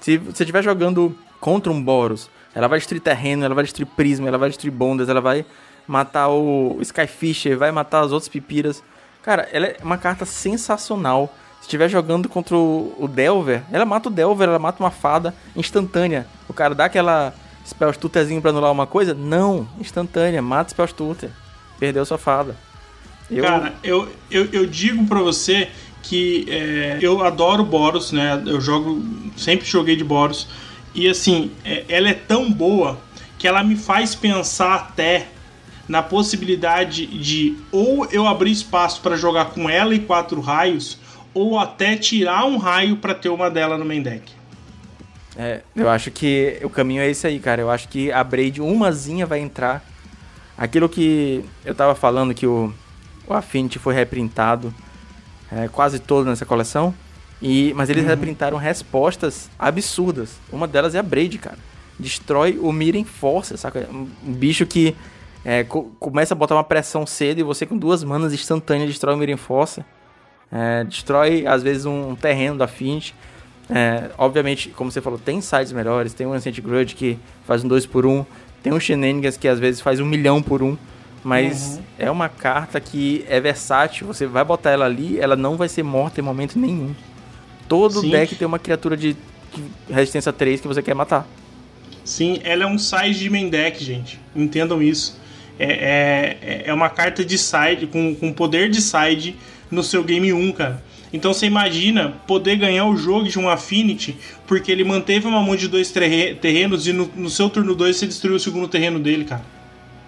[0.00, 4.28] Se você estiver jogando contra um Boros, ela vai destruir terreno, ela vai destruir Prisma,
[4.28, 5.46] ela vai destruir Bonders, ela vai
[5.86, 8.82] matar o Skyfisher, vai matar as outras Pipiras.
[9.22, 11.32] Cara, ela é uma carta sensacional.
[11.60, 16.26] Se estiver jogando contra o Delver, ela mata o Delver, ela mata uma fada instantânea.
[16.48, 17.32] O cara dá aquela
[17.66, 19.14] Spell Stuterzinho pra anular uma coisa?
[19.14, 21.16] Não, instantânea, mata Spell.
[21.78, 22.56] Perdeu sua fada.
[23.30, 23.44] Eu...
[23.44, 25.68] Cara, eu, eu, eu digo pra você
[26.02, 28.42] que é, eu adoro Boros, né?
[28.46, 29.02] Eu jogo,
[29.36, 30.48] sempre joguei de Boros.
[30.94, 32.98] E assim, é, ela é tão boa
[33.38, 35.28] que ela me faz pensar até
[35.88, 40.98] na possibilidade de ou eu abrir espaço para jogar com ela e quatro raios,
[41.34, 44.32] ou até tirar um raio para ter uma dela no main deck.
[45.36, 47.60] É, eu acho que o caminho é esse aí, cara.
[47.60, 49.84] Eu acho que a Braid, umazinha vai entrar.
[50.56, 52.72] Aquilo que eu tava falando, que o,
[53.26, 54.72] o Affinity foi reprintado
[55.50, 56.94] é, quase todo nessa coleção.
[57.40, 58.10] E, mas eles uhum.
[58.10, 60.38] reprintaram respostas absurdas.
[60.52, 61.58] Uma delas é a Braid, cara.
[61.98, 63.88] Destrói o Miren Força, saca?
[63.92, 64.94] Um, bicho que
[65.44, 69.14] é, co começa a botar uma pressão cedo e você com duas manas instantâneas destrói
[69.14, 69.84] o Miren Força.
[70.50, 73.14] É, destrói, às vezes, um, um terreno da Affinity.
[73.74, 77.68] É, obviamente, como você falou, tem sites melhores, tem um Ancient Grudge que faz um
[77.68, 78.26] 2 por 1 um,
[78.62, 80.76] tem um Shenanigans que às vezes faz um milhão por um,
[81.24, 81.82] mas uhum.
[81.98, 85.82] é uma carta que é versátil, você vai botar ela ali, ela não vai ser
[85.82, 86.94] morta em momento nenhum.
[87.66, 88.10] Todo Sim.
[88.10, 89.16] deck tem uma criatura de,
[89.90, 91.26] resistência 3 que você quer matar.
[92.04, 94.20] Sim, ela é um side de main deck, gente.
[94.34, 95.18] Entendam isso.
[95.58, 99.36] É, é, é uma carta de side, com, com poder de side
[99.70, 100.82] no seu game 1, cara.
[101.12, 105.54] Então você imagina poder ganhar o jogo de um Affinity porque ele manteve uma mão
[105.54, 109.24] de dois terrenos e no, no seu turno 2 você destruiu o segundo terreno dele,
[109.24, 109.44] cara.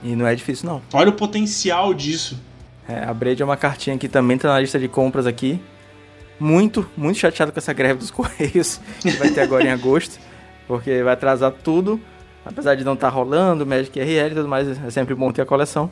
[0.03, 0.83] E não é difícil, não.
[0.93, 2.41] Olha o potencial disso.
[2.89, 5.61] É, a Braid é uma cartinha que também tá na lista de compras aqui.
[6.39, 10.19] Muito, muito chateado com essa greve dos Correios que vai ter agora em agosto.
[10.67, 12.01] Porque vai atrasar tudo.
[12.45, 15.43] Apesar de não estar tá rolando, Magic RL e tudo mais, é sempre bom ter
[15.43, 15.91] a coleção.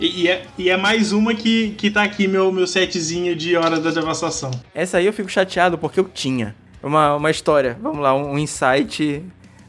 [0.00, 3.56] E, e, é, e é mais uma que, que tá aqui, meu, meu setzinho de
[3.56, 4.50] Hora da Devastação.
[4.72, 6.54] Essa aí eu fico chateado porque eu tinha.
[6.80, 9.24] Uma, uma história, vamos lá, um, um insight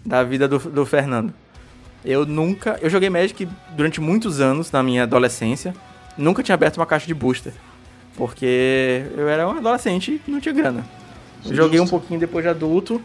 [0.06, 1.34] da vida do, do Fernando.
[2.06, 2.78] Eu nunca.
[2.82, 5.74] Eu joguei Magic durante muitos anos na minha adolescência.
[6.16, 7.54] Nunca tinha aberto uma caixa de booster.
[8.16, 10.86] Porque eu era um adolescente e não tinha grana.
[11.50, 13.02] Joguei um pouquinho depois de adulto.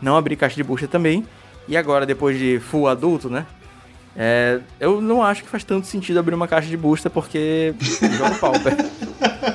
[0.00, 1.26] Não abri caixa de booster também.
[1.66, 3.46] E agora, depois de full adulto, né?
[4.16, 8.38] É, eu não acho que faz tanto sentido abrir uma caixa de booster porque jogo
[8.38, 8.76] pauper.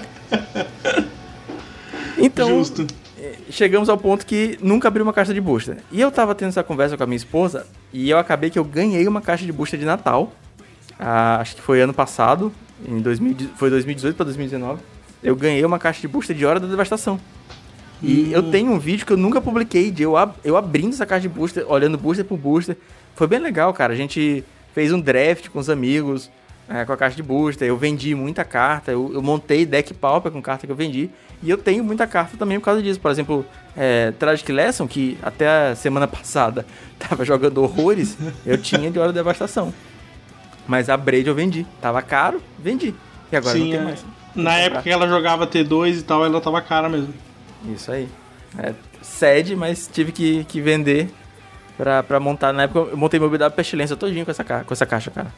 [2.24, 2.88] Então, Justo.
[3.20, 5.78] É, chegamos ao ponto que nunca abri uma caixa de booster.
[5.91, 8.64] E eu tava tendo essa conversa com a minha esposa e eu acabei que eu
[8.64, 10.34] ganhei uma caixa de booster de Natal.
[10.97, 12.54] Ah, acho que foi ano passado,
[12.88, 14.82] em 2000, foi 2018 para 2019.
[15.22, 17.20] Eu ganhei uma caixa de booster de Hora da Devastação.
[18.04, 18.32] E hum.
[18.32, 21.22] eu tenho um vídeo que eu nunca publiquei de eu, ab eu abrindo essa caixa
[21.22, 22.76] de booster, olhando booster por booster.
[23.16, 23.93] Foi bem legal, cara.
[23.93, 24.43] A gente
[24.74, 26.30] fez um draft com os amigos,
[26.68, 27.66] é, com a caixa de booster.
[27.66, 31.10] Eu vendi muita carta, eu, eu, montei deck pauper com carta que eu vendi.
[31.41, 32.99] E eu tenho muita carta também por causa disso.
[32.99, 33.45] Por exemplo,
[33.76, 36.66] é, Tragic Lesson, que até a semana passada
[36.99, 39.74] tava jogando horrores, eu tinha de Hora da Devastação.
[40.68, 41.66] Mas a Braid eu vendi.
[41.82, 42.93] Tava caro, vendi.
[43.32, 43.84] E agora Sim, não tem é.
[43.84, 44.06] mais.
[44.36, 47.14] Na época que ela jogava T2 e tal, ela tava cara mesmo.
[47.66, 48.09] Isso aí.
[48.57, 51.09] É, cede, mas tive que, que vender
[51.78, 52.53] pra, pra montar.
[52.53, 55.34] Na época eu montei meu BW Pestilência todinho com essa, com essa caixa, cara.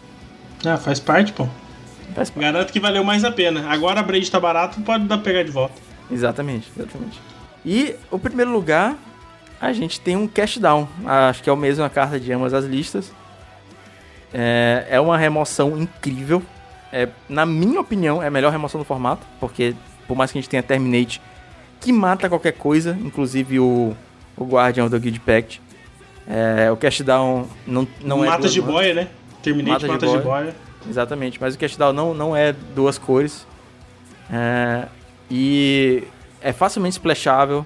[0.65, 1.47] Ah, faz parte, pô.
[2.13, 2.45] Faz parte.
[2.45, 3.69] Garanto que valeu mais a pena.
[3.69, 5.76] Agora a Braid tá barato, pode dar pegar de volta.
[6.09, 7.19] Exatamente, exatamente.
[7.65, 8.95] E o primeiro lugar,
[9.59, 10.88] a gente tem um cash down.
[11.05, 13.11] Acho que é o mesmo a carta de ambas as listas.
[14.34, 16.43] É, é uma remoção incrível.
[16.91, 19.76] É, na minha opinião, é a melhor remoção do formato, porque
[20.07, 21.21] por mais que a gente tenha Terminate,
[21.86, 23.95] que mata qualquer coisa, inclusive o,
[24.36, 25.61] o Guardian do Guild Pact.
[26.27, 28.38] É, o Cash Down não, não mata é.
[28.38, 29.07] Mata de boia, né?
[29.43, 30.17] Terminate mata, mata de, boia.
[30.17, 30.55] de boia.
[30.89, 33.45] Exatamente, mas o Cash Down não, não é duas cores.
[34.31, 34.88] É,
[35.29, 36.03] e
[36.41, 37.63] é facilmente splashável.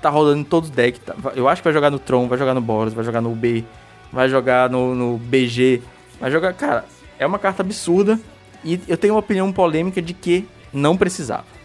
[0.00, 1.02] Tá rodando em todos os decks.
[1.04, 3.34] Tá, eu acho que vai jogar no Tron, vai jogar no Boros, vai jogar no
[3.34, 3.64] B,
[4.10, 5.82] vai jogar no, no BG.
[6.18, 6.54] Vai jogar.
[6.54, 6.86] Cara,
[7.18, 8.18] é uma carta absurda.
[8.64, 11.57] E eu tenho uma opinião polêmica de que não precisava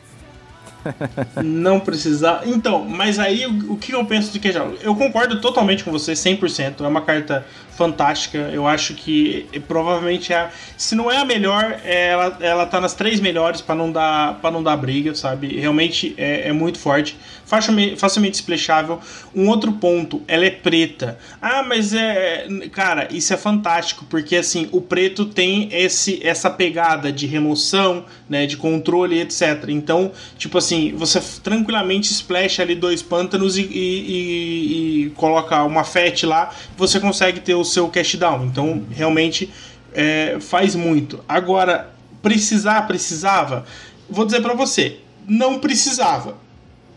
[1.44, 2.42] não precisar.
[2.46, 6.14] Então, mas aí o, o que eu penso de que Eu concordo totalmente com você,
[6.14, 6.82] 100%.
[6.82, 8.38] É uma carta fantástica.
[8.38, 12.80] Eu acho que é, provavelmente é, se não é a melhor, é, ela, ela tá
[12.80, 15.60] nas três melhores para não dar para não dar briga, sabe?
[15.60, 19.00] Realmente é, é muito forte, facilmente, facilmente splashável.
[19.36, 21.18] Um outro ponto, ela é preta.
[21.42, 27.12] Ah, mas é, cara, isso é fantástico porque assim o preto tem esse essa pegada
[27.12, 29.66] de remoção, né, de controle, etc.
[29.70, 35.84] Então, tipo assim, você tranquilamente splasha ali dois pântanos e, e, e, e coloca uma
[35.84, 38.46] FET lá, você consegue ter o seu cash down.
[38.46, 39.50] Então, realmente
[39.94, 41.24] é, faz muito.
[41.28, 43.66] Agora, precisar, precisava?
[44.10, 46.38] Vou dizer para você, não precisava.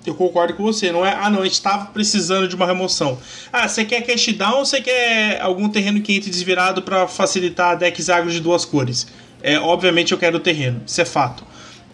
[0.04, 1.12] Eu concordo com você, não é?
[1.12, 3.18] Ah, não, a gente estava precisando de uma remoção.
[3.52, 7.76] Ah, você quer cash down ou você quer algum terreno que entre desvirado para facilitar
[7.76, 9.08] decks agro de duas cores?
[9.42, 11.44] É, obviamente eu quero o terreno, isso é fato.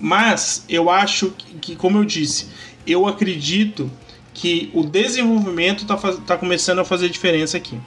[0.02, 2.48] Mas eu acho que, que como eu disse,
[2.84, 3.88] eu acredito
[4.34, 7.78] que o desenvolvimento está tá começando a fazer diferença aqui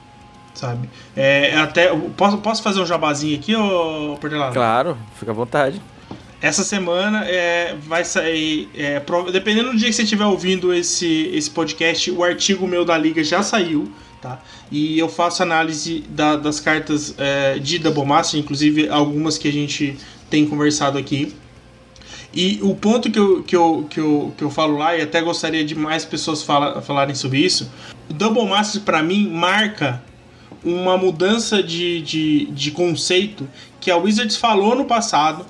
[0.56, 0.88] sabe?
[1.14, 4.54] É, até posso, posso fazer um jabazinho aqui, ô Portelado?
[4.54, 5.80] Claro, fica à vontade.
[6.40, 9.02] Essa semana é, vai sair, é,
[9.32, 13.24] dependendo do dia que você estiver ouvindo esse, esse podcast, o artigo meu da liga
[13.24, 13.90] já saiu,
[14.20, 14.40] tá?
[14.70, 19.52] E eu faço análise da, das cartas é, de Double Master, inclusive algumas que a
[19.52, 19.96] gente
[20.28, 21.34] tem conversado aqui.
[22.36, 25.22] E o ponto que eu, que eu, que eu, que eu falo lá, e até
[25.22, 27.72] gostaria de mais pessoas fala, falarem sobre isso,
[28.10, 30.02] o Double Master para mim marca
[30.62, 33.48] uma mudança de, de, de conceito
[33.80, 35.46] que a Wizards falou no passado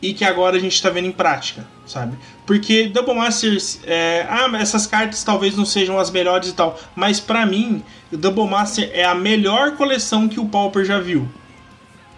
[0.00, 2.16] e que agora a gente está vendo em prática, sabe?
[2.46, 7.20] Porque Double Masters, é, ah, essas cartas talvez não sejam as melhores e tal, mas
[7.20, 11.28] para mim, Double Master é a melhor coleção que o Pauper já viu,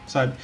[0.06, 0.34] sabe?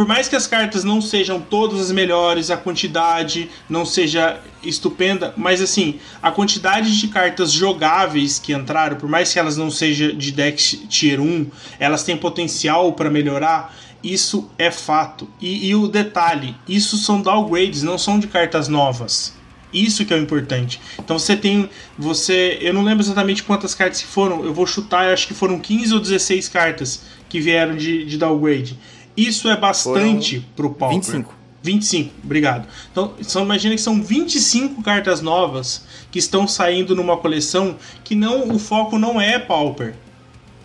[0.00, 5.34] Por mais que as cartas não sejam todas as melhores, a quantidade não seja estupenda,
[5.36, 10.16] mas assim, a quantidade de cartas jogáveis que entraram, por mais que elas não sejam
[10.16, 11.46] de deck tier 1,
[11.78, 13.76] elas têm potencial para melhorar.
[14.02, 15.28] Isso é fato.
[15.38, 19.34] E, e, o detalhe, isso são downgrades, não são de cartas novas.
[19.70, 20.80] Isso que é o importante.
[20.98, 21.68] Então você tem.
[21.98, 22.56] Você.
[22.62, 24.46] Eu não lembro exatamente quantas cartas que foram.
[24.46, 28.16] Eu vou chutar, eu acho que foram 15 ou 16 cartas que vieram de, de
[28.18, 28.76] downgrade.
[29.16, 30.98] Isso é bastante foram pro Pauper.
[30.98, 31.40] 25.
[31.62, 32.66] 25, obrigado.
[32.90, 38.50] Então, só imagina que são 25 cartas novas que estão saindo numa coleção que não
[38.50, 39.94] o foco não é Pauper.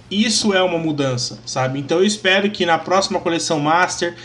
[0.10, 1.80] Isso é uma mudança, sabe?
[1.80, 4.16] Então eu espero que na próxima coleção Master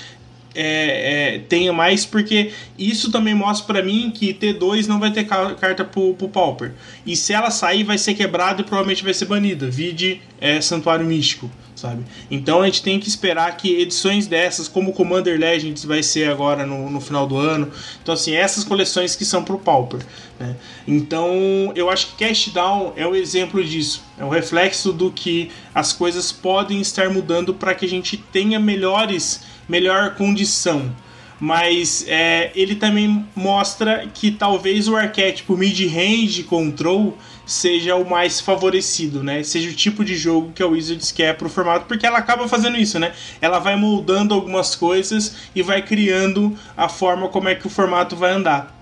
[0.54, 5.24] é, é, tenha mais, porque isso também mostra para mim que T2 não vai ter
[5.24, 6.72] carta pro, pro Pauper.
[7.06, 9.70] E se ela sair, vai ser quebrada e provavelmente vai ser banida.
[9.70, 11.50] Vide é, Santuário Místico,
[11.80, 12.04] sabe?
[12.30, 16.66] Então a gente tem que esperar que edições dessas, como Commander Legends vai ser agora
[16.66, 17.70] no, no final do ano.
[18.02, 20.00] Então, assim, essas coleções que são pro Pauper.
[20.38, 20.54] Né?
[20.86, 24.02] Então, eu acho que Cash Down é o um exemplo disso.
[24.18, 28.16] É o um reflexo do que as coisas podem estar mudando para que a gente
[28.16, 30.94] tenha melhores melhor condição.
[31.38, 37.16] Mas é, ele também mostra que talvez o arquétipo mid-range control
[37.50, 39.42] seja o mais favorecido, né?
[39.42, 42.76] Seja o tipo de jogo que a Wizards quer pro formato, porque ela acaba fazendo
[42.76, 43.12] isso, né?
[43.40, 48.14] Ela vai moldando algumas coisas e vai criando a forma como é que o formato
[48.14, 48.78] vai andar.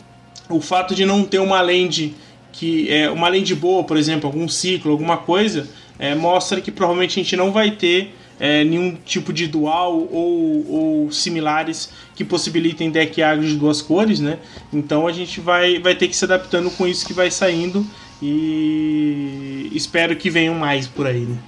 [0.51, 2.15] O fato de não ter uma land
[2.53, 5.67] que é uma land boa, por exemplo, algum ciclo, alguma coisa,
[5.99, 10.71] é, mostra que provavelmente a gente não vai ter é, nenhum tipo de dual ou,
[10.71, 14.39] ou similares que possibilitem deck agro de duas cores, né?
[14.71, 17.87] Então a gente vai, vai ter que se adaptando com isso que vai saindo
[18.21, 21.39] e espero que venham mais por aí, né?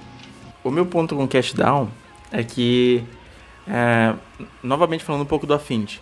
[0.63, 1.89] O meu ponto com o Cash Down
[2.31, 3.03] é que,
[3.67, 4.13] é,
[4.63, 6.01] novamente falando um pouco do Affinity,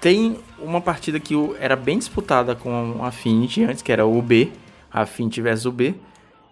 [0.00, 4.52] tem uma partida que era bem disputada com a Affinity antes, que era o UB,
[4.92, 5.94] a Affinity versus o B,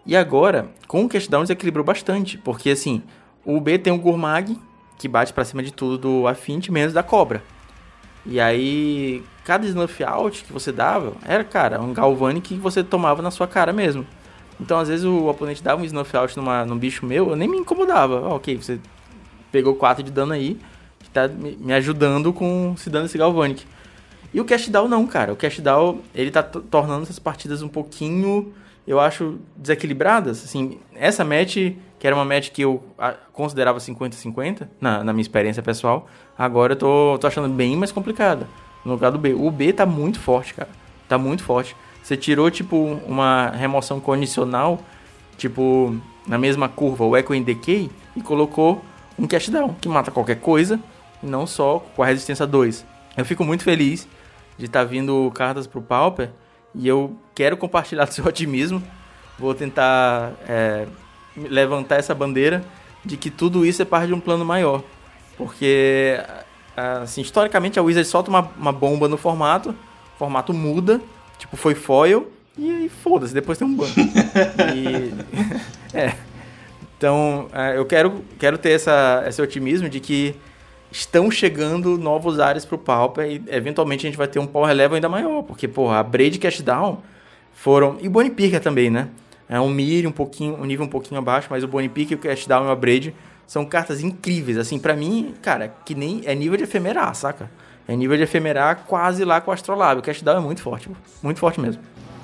[0.07, 2.37] e agora, com o Cashdown, desequilibrou bastante.
[2.37, 3.03] Porque, assim,
[3.43, 4.57] o B tem o Gourmag,
[4.97, 7.43] que bate para cima de tudo do Affinity, menos da Cobra.
[8.27, 13.21] E aí, cada snuff out que você dava, era, cara, um Galvani que você tomava
[13.21, 14.05] na sua cara mesmo.
[14.59, 17.47] Então, às vezes, o oponente dava um snuff out numa, num bicho meu, eu nem
[17.47, 18.27] me incomodava.
[18.29, 18.79] Ok, você
[19.51, 20.59] pegou 4 de dano aí,
[21.13, 23.65] tá me ajudando com se dando esse Galvanic.
[24.33, 25.33] E o Cash Down não, cara.
[25.33, 28.53] O Cash Down, ele tá tornando essas partidas um pouquinho
[28.87, 30.43] eu acho desequilibradas.
[30.43, 32.83] Assim, essa match, que era uma match que eu
[33.33, 38.47] considerava 50-50, na, na minha experiência pessoal, agora eu tô, tô achando bem mais complicada.
[38.85, 39.33] No lugar do B.
[39.33, 40.69] O B tá muito forte, cara.
[41.07, 41.75] Tá muito forte.
[42.01, 44.79] Você tirou, tipo, uma remoção condicional,
[45.37, 45.93] tipo,
[46.25, 48.81] na mesma curva, o Echo in Decay, e colocou
[49.19, 50.79] um Cash Down, que mata qualquer coisa,
[51.21, 52.85] e não só com a resistência 2.
[53.17, 54.07] Eu fico muito feliz
[54.57, 56.29] de estar tá vindo cartas pro Pauper,
[56.73, 58.81] e eu quero compartilhar do seu otimismo.
[59.37, 60.87] Vou tentar é,
[61.37, 62.63] levantar essa bandeira
[63.05, 64.83] de que tudo isso é parte de um plano maior.
[65.37, 66.19] Porque,
[66.75, 70.99] assim, historicamente a Wizard solta uma, uma bomba no formato, o formato muda,
[71.37, 73.87] tipo, foi foil, e aí foda-se, depois tem um ban.
[74.75, 75.13] e,
[75.95, 76.15] é.
[76.97, 80.35] Então, é, eu quero, quero ter essa, esse otimismo de que
[80.91, 84.95] estão chegando novos áreas pro Pauper e eventualmente a gente vai ter um power level
[84.95, 87.03] ainda maior, porque, porra, a Braid Cash Down
[87.53, 87.97] foram.
[88.01, 89.09] E o Bonnie Picker também, né?
[89.49, 92.21] É um Mir um pouquinho, um nível um pouquinho abaixo, mas o Bonnie Picker, o
[92.21, 94.57] Cash Down e o Braid são cartas incríveis.
[94.57, 97.49] Assim, para mim, cara, que nem é nível de efemerar, saca?
[97.87, 100.01] É nível de efemerar quase lá com o Astrolabe.
[100.01, 100.89] O Cash Down é muito forte,
[101.23, 101.81] muito forte mesmo.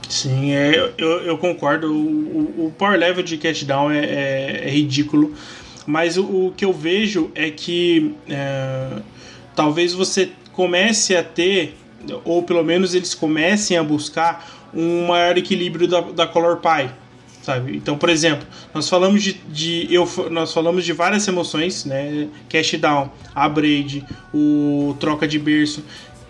[0.09, 1.91] Sim, é, eu, eu concordo.
[1.91, 5.34] O, o, o power level de Cash Down é, é, é ridículo.
[5.86, 9.01] Mas o, o que eu vejo é que é,
[9.55, 11.76] talvez você comece a ter,
[12.24, 16.89] ou pelo menos eles comecem a buscar um maior equilíbrio da, da Color Pie.
[17.43, 17.75] Sabe?
[17.75, 22.29] Então, por exemplo, nós falamos de, de eu, nós falamos de várias emoções, né?
[22.49, 25.83] Cash down, a braid, o troca de berço.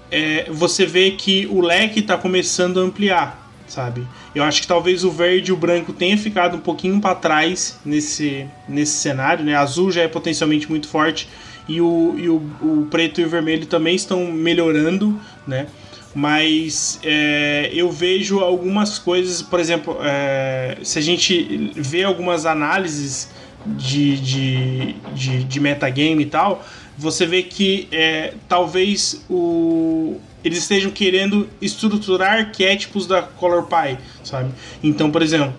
[0.10, 4.06] É, você vê que o leque está começando a ampliar sabe?
[4.36, 7.80] Eu acho que talvez o verde e o branco tenha ficado um pouquinho para trás
[7.84, 9.56] nesse, nesse cenário, né?
[9.56, 11.28] Azul já é potencialmente muito forte
[11.68, 15.68] e o, e o, o preto e o vermelho também estão melhorando, né?
[16.16, 23.30] Mas é, eu vejo algumas coisas, por exemplo, é, se a gente vê algumas análises
[23.66, 26.64] de, de, de, de metagame e tal,
[26.98, 34.52] você vê que é, talvez o, eles estejam querendo estruturar arquétipos da Color Pie, sabe?
[34.84, 35.54] Então, por exemplo,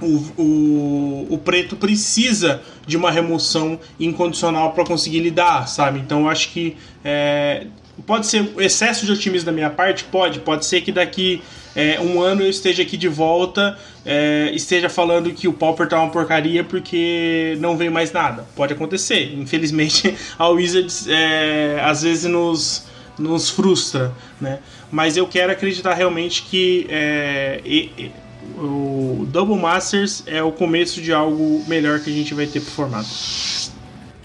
[0.00, 6.00] o, o, o preto precisa de uma remoção incondicional para conseguir lidar, sabe?
[6.00, 7.66] Então, eu acho que é,
[8.06, 11.42] pode ser excesso de otimismo da minha parte, pode, pode ser que daqui
[11.74, 16.00] é, um ano eu esteja aqui de volta, é, esteja falando que o Pauper tá
[16.00, 18.44] uma porcaria porque não veio mais nada.
[18.56, 19.34] Pode acontecer.
[19.38, 22.86] Infelizmente, a Wizards é, às vezes nos
[23.18, 24.60] nos frustra, né?
[24.92, 28.12] Mas eu quero acreditar realmente que é, e, e,
[28.56, 32.70] o Double Masters é o começo de algo melhor que a gente vai ter pro
[32.70, 33.08] formato.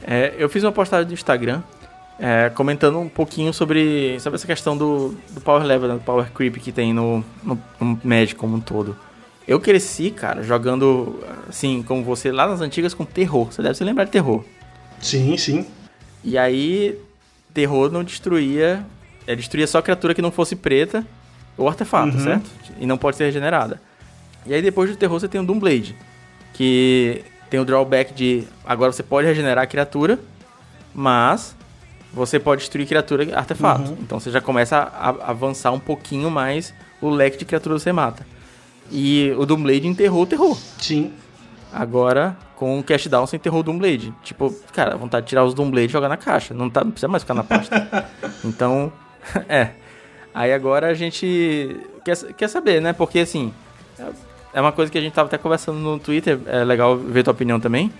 [0.06, 1.64] É, eu fiz uma postagem no Instagram
[2.20, 6.32] é, comentando um pouquinho sobre, sobre essa questão do, do power level, né, do power
[6.32, 8.96] creep que tem no, no, no Magic como um todo.
[9.48, 13.52] Eu cresci, cara, jogando assim, como você, lá nas antigas com terror.
[13.52, 14.44] Você deve se lembrar de terror.
[15.02, 15.66] Sim, sim.
[16.24, 16.98] E aí,
[17.54, 18.86] terror não destruía.
[19.28, 21.06] É, destruía só criatura que não fosse preta
[21.58, 22.24] ou artefato, uhum.
[22.24, 22.50] certo?
[22.80, 23.82] E não pode ser regenerada.
[24.46, 25.96] E aí, depois do terror, você tem o Doomblade.
[26.54, 28.46] Que tem o drawback de.
[28.66, 30.18] Agora você pode regenerar a criatura,
[30.96, 31.54] mas
[32.14, 33.92] você pode destruir criatura artefato.
[33.92, 33.98] Uhum.
[34.02, 37.84] Então você já começa a, a avançar um pouquinho mais o leque de criaturas que
[37.84, 38.26] você mata.
[38.92, 40.58] E o Doomblade enterrou o terror.
[40.78, 41.12] Sim.
[41.72, 44.14] Agora, com o Cash Down, você enterrou o Doomblade.
[44.24, 46.54] Tipo, cara, vontade de tirar os Doomblade e jogar na caixa.
[46.54, 48.08] Não, tá, não precisa mais ficar na pasta.
[48.46, 48.94] então,
[49.50, 49.72] é.
[50.34, 52.94] Aí agora a gente quer, quer saber, né?
[52.94, 53.52] Porque, assim,
[54.54, 56.40] é uma coisa que a gente tava até conversando no Twitter.
[56.46, 57.92] É legal ver tua opinião também.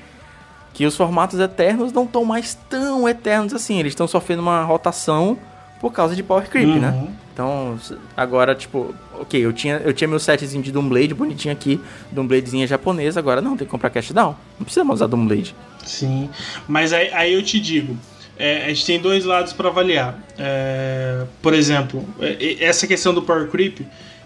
[0.74, 3.80] Que os formatos eternos não estão mais tão eternos assim.
[3.80, 5.38] Eles estão sofrendo uma rotação
[5.80, 6.90] por causa de Power Creep, né?
[6.90, 7.02] uhum.
[7.04, 7.14] né?
[7.34, 7.80] Então,
[8.16, 13.20] agora, tipo, ok, eu tinha, eu tinha meu setzinho de Doomblade bonitinho aqui, Doombladezinha japonesa,
[13.20, 14.36] agora não, tem que comprar Cash Down.
[14.60, 15.56] Não precisa mais usar Doomblade.
[15.84, 16.30] Sim,
[16.68, 17.98] mas aí, aí eu te digo,
[18.38, 20.20] é, a gente tem dois lados para avaliar.
[20.38, 23.80] É, por exemplo, é, essa questão do Power Creep,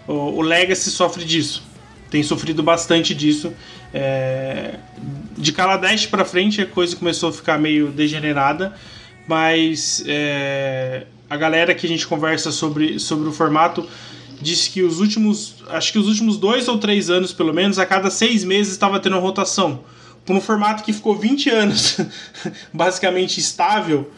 [0.06, 1.62] o, o, Legacy sofre disso.
[2.10, 3.52] Tem sofrido bastante disso.
[3.92, 4.76] É,
[5.36, 8.74] de Kaladesh para frente a coisa começou a ficar meio degenerada,
[9.26, 13.88] mas é, a galera que a gente conversa sobre, sobre o formato
[14.40, 17.86] disse que os últimos, acho que os últimos dois ou três anos, pelo menos, a
[17.86, 19.84] cada seis meses estava tendo rotação.
[20.24, 22.00] Por um formato que ficou 20 anos
[22.72, 24.10] basicamente estável,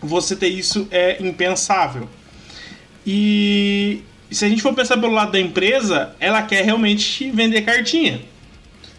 [0.00, 2.08] você ter isso é impensável.
[3.06, 8.31] E se a gente for pensar pelo lado da empresa, ela quer realmente vender cartinha.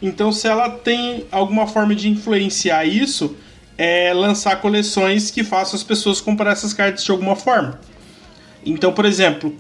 [0.02, 3.36] Então, se ela tem alguma forma de influenciar isso,
[3.78, 7.80] é lançar coleções que façam as pessoas comprar essas cartas de alguma forma.
[8.66, 9.56] Então, por exemplo,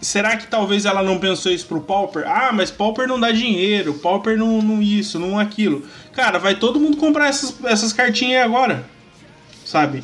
[0.00, 2.24] será que talvez ela não pensou isso pro Pauper?
[2.26, 5.84] Ah, mas Pauper não dá dinheiro, Pauper não, não isso, não aquilo.
[6.12, 8.84] Cara, vai todo mundo comprar essas, essas cartinhas agora,
[9.64, 10.02] sabe?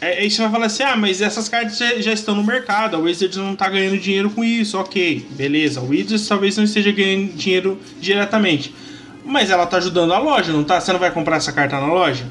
[0.00, 2.96] É, aí você vai falar assim, ah, mas essas cartas já, já, estão no mercado,
[2.96, 5.78] a Wizards não tá ganhando dinheiro com isso, ok, beleza.
[5.78, 8.74] A Wizards talvez não esteja ganhando dinheiro diretamente,
[9.32, 10.78] mas ela tá ajudando a loja, não tá?
[10.80, 12.26] Você não vai comprar essa carta na loja?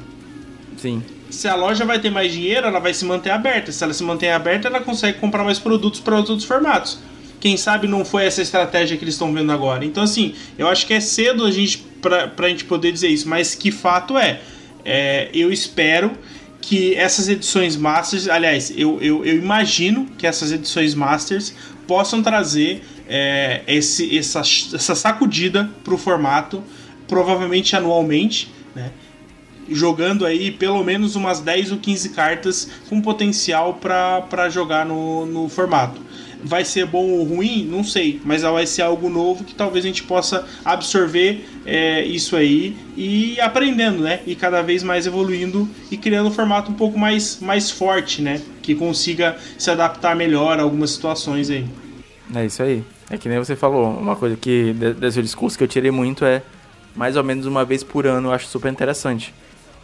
[0.76, 1.02] Sim.
[1.28, 3.72] Se a loja vai ter mais dinheiro, ela vai se manter aberta.
[3.72, 6.98] Se ela se mantém aberta, ela consegue comprar mais produtos para outros formatos.
[7.40, 9.84] Quem sabe não foi essa estratégia que eles estão vendo agora.
[9.84, 13.28] Então, assim, eu acho que é cedo a gente para a gente poder dizer isso,
[13.28, 14.40] mas que fato é,
[14.84, 16.12] é eu espero
[16.60, 21.54] que essas edições Masters, aliás, eu, eu, eu imagino que essas edições Masters
[21.86, 26.62] possam trazer é, esse, essa, essa sacudida para o formato,
[27.06, 28.90] provavelmente anualmente, né?
[29.68, 35.48] jogando aí pelo menos umas 10 ou 15 cartas com potencial para jogar no, no
[35.48, 36.00] formato.
[36.44, 37.64] Vai ser bom ou ruim?
[37.64, 42.34] Não sei, mas vai ser algo novo que talvez a gente possa absorver é, isso
[42.34, 44.20] aí e aprendendo, né?
[44.26, 48.40] E cada vez mais evoluindo e criando um formato um pouco mais, mais forte, né?
[48.60, 51.64] Que consiga se adaptar melhor a algumas situações aí.
[52.34, 52.82] É isso aí.
[53.08, 56.42] É que nem você falou, uma coisa que desse discurso que eu tirei muito é
[56.94, 59.34] mais ou menos uma vez por ano, eu acho super interessante.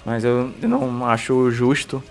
[0.05, 2.03] Mas eu, eu não acho justo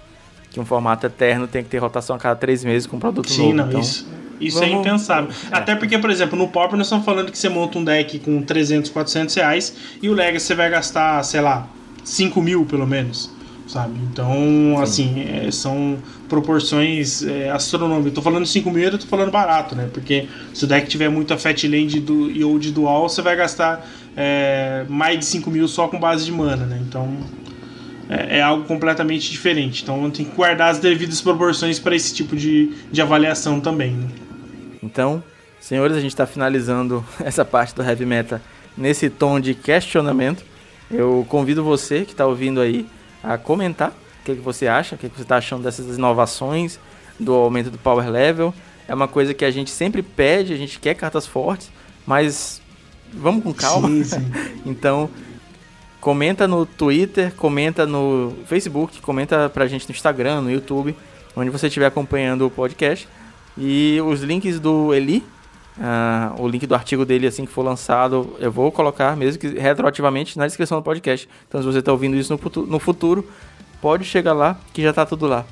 [0.52, 3.30] que um formato eterno tenha que ter rotação a cada três meses com um produto
[3.30, 3.56] Sim, novo.
[3.56, 4.08] Não, então, isso,
[4.40, 4.76] isso é vamos...
[4.76, 5.30] é impensável.
[5.52, 5.56] É.
[5.56, 8.42] Até porque, por exemplo, no Pauper nós estamos falando que você monta um deck com
[8.42, 11.68] 300, 400 reais e o Legacy você vai gastar, sei lá,
[12.04, 13.36] 5 mil pelo menos.
[13.68, 14.00] Sabe?
[14.10, 14.82] Então, Sim.
[14.82, 15.98] assim, é, são
[16.30, 18.14] proporções é, astronômicas.
[18.14, 19.90] Tô falando 5 mil, eu tô falando barato, né?
[19.94, 23.36] Porque se o deck tiver muita Fat Land do, e ou de dual, você vai
[23.36, 23.86] gastar
[24.18, 26.82] é, mais de 5 mil só com base de mana, né?
[26.82, 27.08] Então,
[28.10, 29.84] é, é, algo completamente diferente.
[29.84, 33.92] Então tem que guardar as devidas proporções para esse tipo de, de avaliação também.
[33.92, 34.08] Né?
[34.82, 35.24] Então,
[35.60, 38.42] senhores, a gente está finalizando essa parte do Heavy Meta
[38.76, 40.44] nesse tom de questionamento.
[40.90, 42.88] Eu convido você que está ouvindo aí
[43.24, 46.80] a comentar o que, que você acha, o que, que você está achando dessas inovações,
[47.20, 48.54] do aumento do power level.
[48.88, 51.70] É uma coisa que a gente sempre pede, a gente quer cartas fortes,
[52.06, 52.62] mas
[53.14, 53.88] vamos com calma.
[53.90, 54.32] Sim, sim.
[54.66, 55.10] então,
[56.00, 60.96] Comenta no Twitter, comenta no Facebook, comenta pra gente no Instagram, no YouTube,
[61.36, 63.08] onde você estiver acompanhando o podcast.
[63.58, 65.24] E os links do Eli,
[65.78, 69.48] uh, o link do artigo dele assim que for lançado, eu vou colocar mesmo que
[69.60, 71.28] retroativamente na descrição do podcast.
[71.48, 73.28] Então se você está ouvindo isso no futuro, no futuro,
[73.82, 75.46] pode chegar lá que já está tudo lá.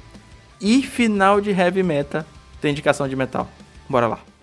[0.61, 2.23] e final de heavy metal
[2.61, 3.49] tem indicação de metal.
[3.89, 4.34] Bora lá.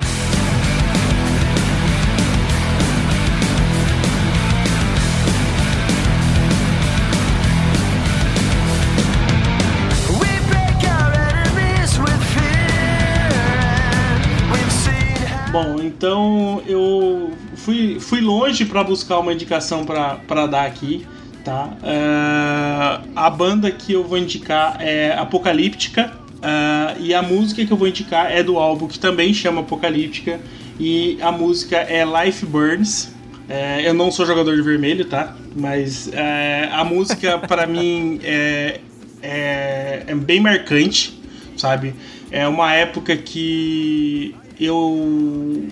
[16.03, 21.07] Então eu fui, fui longe para buscar uma indicação para dar aqui,
[21.44, 21.76] tá?
[21.80, 27.76] Uh, a banda que eu vou indicar é Apocalíptica uh, e a música que eu
[27.76, 30.40] vou indicar é do álbum que também chama Apocalíptica
[30.80, 33.05] e a música é Life Burns.
[33.48, 35.36] Uh, eu não sou jogador de vermelho, tá?
[35.55, 36.11] Mas
[36.72, 38.80] a música para mim é,
[39.22, 41.16] é, é bem marcante,
[41.57, 41.94] sabe?
[42.28, 45.68] É uma época que eu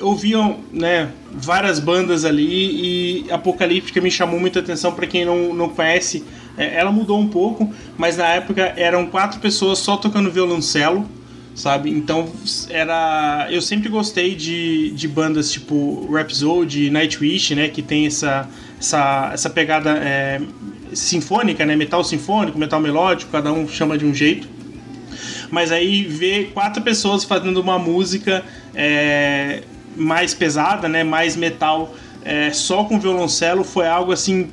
[0.00, 5.68] ouviam né, várias bandas ali e Apocalíptica me chamou muita atenção para quem não, não
[5.68, 6.24] conhece.
[6.56, 11.08] É, ela mudou um pouco, mas na época eram quatro pessoas só tocando violoncelo,
[11.54, 11.90] sabe?
[11.90, 12.28] Então
[12.68, 13.46] era.
[13.50, 17.68] Eu sempre gostei de, de bandas tipo Rhapsody, Nightwish, né?
[17.68, 20.40] Que tem essa, essa, essa pegada é,
[20.92, 21.76] sinfônica, né?
[21.76, 24.58] Metal sinfônico, metal melódico, cada um chama de um jeito
[25.50, 28.44] mas aí ver quatro pessoas fazendo uma música
[28.74, 29.62] é,
[29.98, 31.94] mais pesada, né, mais metal,
[32.24, 34.48] é, só com violoncelo foi algo assim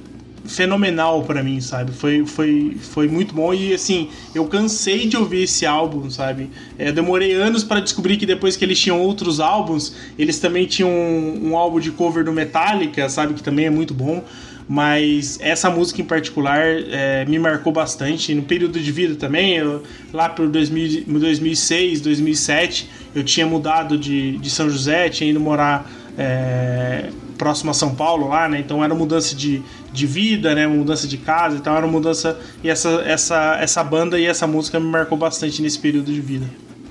[0.48, 1.91] fenomenal para mim, sabe?
[1.91, 6.50] Foi, foi, foi muito bom e assim, eu cansei de ouvir esse álbum, sabe?
[6.78, 10.89] É, demorei anos para descobrir que depois que eles tinham outros álbuns, eles também tinham
[10.89, 13.34] um, um álbum de cover do Metallica, sabe?
[13.34, 14.24] Que também é muito bom
[14.68, 18.34] mas essa música em particular é, me marcou bastante.
[18.34, 24.38] No período de vida também, eu, lá por 2000, 2006, 2007, eu tinha mudado de,
[24.38, 28.59] de São José, tinha ido morar é, próximo a São Paulo lá, né?
[28.59, 30.68] Então era mudança de, de vida, né?
[30.68, 32.38] Mudança de casa, então era mudança.
[32.61, 36.45] E essa, essa, essa banda e essa música me marcou bastante nesse período de vida.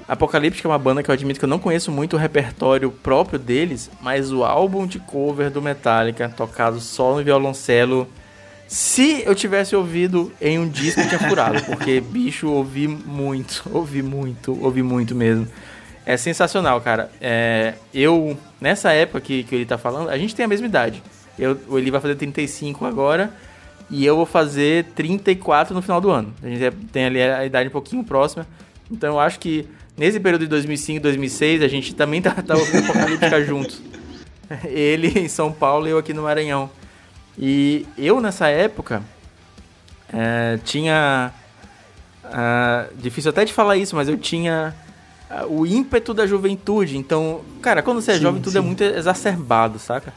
[0.06, 3.38] Apocalíptica é uma banda que eu admito que eu não conheço muito o repertório próprio
[3.38, 8.06] deles, mas o álbum de cover do Metallica, tocado só no violoncelo,
[8.66, 14.02] se eu tivesse ouvido em um disco, eu tinha furado, porque, bicho, ouvi muito, ouvi
[14.02, 15.46] muito, ouvi muito mesmo.
[16.06, 17.10] É sensacional, cara.
[17.20, 21.02] É, eu, nessa época que, que ele tá falando, a gente tem a mesma idade.
[21.38, 23.32] Eu, ele vai fazer 35 agora
[23.90, 26.32] e eu vou fazer 34 no final do ano.
[26.42, 28.46] A gente tem ali a idade um pouquinho próxima.
[28.90, 32.84] Então eu acho que Nesse período de 2005 2006, a gente também tá, tá ouvindo
[32.84, 33.80] Apocalíptica juntos.
[34.64, 36.68] Ele em São Paulo e eu aqui no Maranhão.
[37.38, 39.02] E eu, nessa época,
[40.12, 41.32] é, tinha.
[42.24, 44.83] É, difícil até de falar isso, mas eu tinha é,
[45.48, 46.96] o ímpeto da juventude.
[46.96, 48.64] Então, cara, quando você é sim, jovem, tudo é sim.
[48.64, 50.12] é muito exacerbado, saca?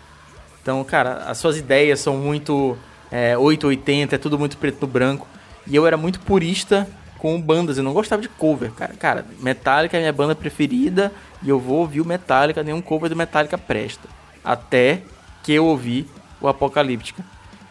[0.62, 2.78] Então, cara, as suas ideias são muito
[3.12, 5.28] é, 880, é tudo muito preto no branco.
[5.66, 6.88] E eu era muito purista
[7.18, 7.78] com bandas.
[7.78, 8.94] Eu não gostava de cover, cara.
[8.94, 11.12] Cara, Metallica é minha banda preferida
[11.42, 14.08] e eu vou ouvir o Metallica, nenhum cover do Metallica presta.
[14.44, 15.02] Até
[15.44, 16.08] que eu ouvi
[16.42, 17.24] o Apocalíptica.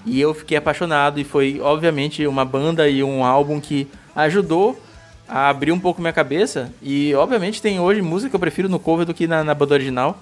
[0.05, 4.81] E eu fiquei apaixonado e foi, obviamente, uma banda e um álbum que ajudou
[5.29, 6.73] a abrir um pouco minha cabeça.
[6.83, 9.75] E, obviamente, tem hoje música que eu prefiro no cover do que na, na banda
[9.75, 10.19] original.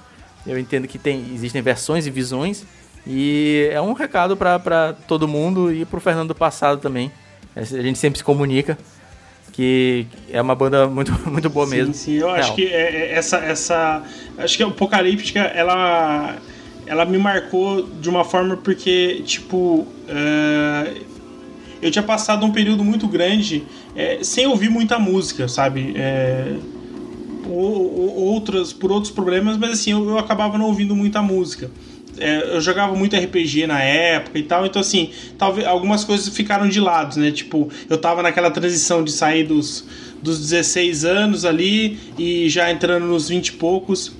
[0.46, 2.64] Eu entendo que tem, existem versões e visões.
[3.06, 7.10] E é um recado para todo mundo e pro Fernando do passado também.
[7.54, 8.76] A gente sempre se comunica
[9.54, 11.94] que é uma banda muito, muito boa sim, mesmo.
[11.94, 12.38] Sim, eu Real.
[12.38, 14.02] acho que é, é, essa, essa.
[14.36, 16.36] Acho que a Apocalíptica, ela.
[16.86, 19.86] Ela me marcou de uma forma porque, tipo.
[20.08, 21.13] Uh,
[21.84, 23.62] eu tinha passado um período muito grande
[23.94, 25.92] é, sem ouvir muita música, sabe?
[25.96, 26.56] É,
[27.46, 31.70] ou, ou, outras, por outros problemas, mas assim, eu, eu acabava não ouvindo muita música
[32.18, 36.68] é, eu jogava muito RPG na época e tal, então assim, talvez algumas coisas ficaram
[36.68, 37.30] de lado, né?
[37.30, 39.84] Tipo, eu tava naquela transição de sair dos,
[40.22, 44.12] dos 16 anos ali e já entrando nos 20 e poucos.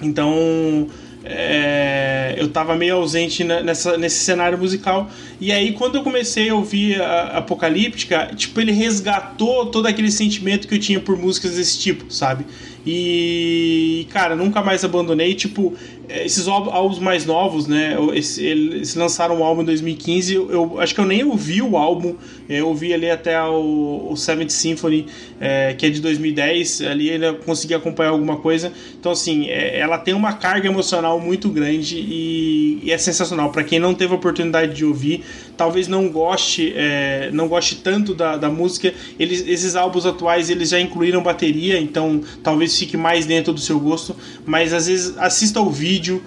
[0.00, 0.88] Então,
[1.24, 5.10] é, eu tava meio ausente nessa, nesse cenário musical.
[5.40, 10.68] E aí, quando eu comecei a ouvir a Apocalíptica, tipo, ele resgatou todo aquele sentimento
[10.68, 12.44] que eu tinha por músicas desse tipo, sabe?
[12.86, 15.34] E, cara, nunca mais abandonei.
[15.34, 15.74] Tipo,
[16.08, 17.96] esses álbuns mais novos, né?
[18.38, 20.34] Eles lançaram um álbum em 2015.
[20.34, 22.14] Eu, acho que eu nem ouvi o álbum.
[22.46, 25.06] Eu ouvi ali até o, o Seventh Symphony,
[25.40, 26.82] é, que é de 2010.
[26.82, 28.70] Ali ele consegui acompanhar alguma coisa.
[29.00, 33.50] Então, assim, é, ela tem uma carga emocional muito grande e, e é sensacional.
[33.50, 35.23] Para quem não teve a oportunidade de ouvir,
[35.56, 38.92] talvez não goste, é, não goste tanto da, da música.
[39.18, 43.78] Eles, esses álbuns atuais eles já incluíram bateria, então talvez fique mais dentro do seu
[43.78, 46.22] gosto, mas às vezes assista o vídeo,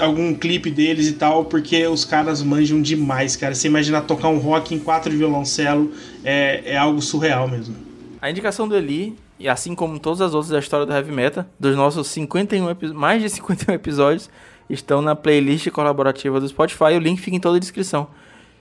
[0.00, 3.54] algum clipe deles e tal, porque os caras manjam demais, cara.
[3.54, 5.92] Você imaginar tocar um rock em quatro violoncelo
[6.24, 7.74] é, é algo surreal mesmo.
[8.20, 11.46] A indicação do Eli, e assim como todas as outras da história do Heavy Metal,
[11.58, 14.28] dos nossos 51 mais de 51 episódios,
[14.68, 16.94] estão na playlist colaborativa do Spotify.
[16.96, 18.08] O link fica em toda a descrição.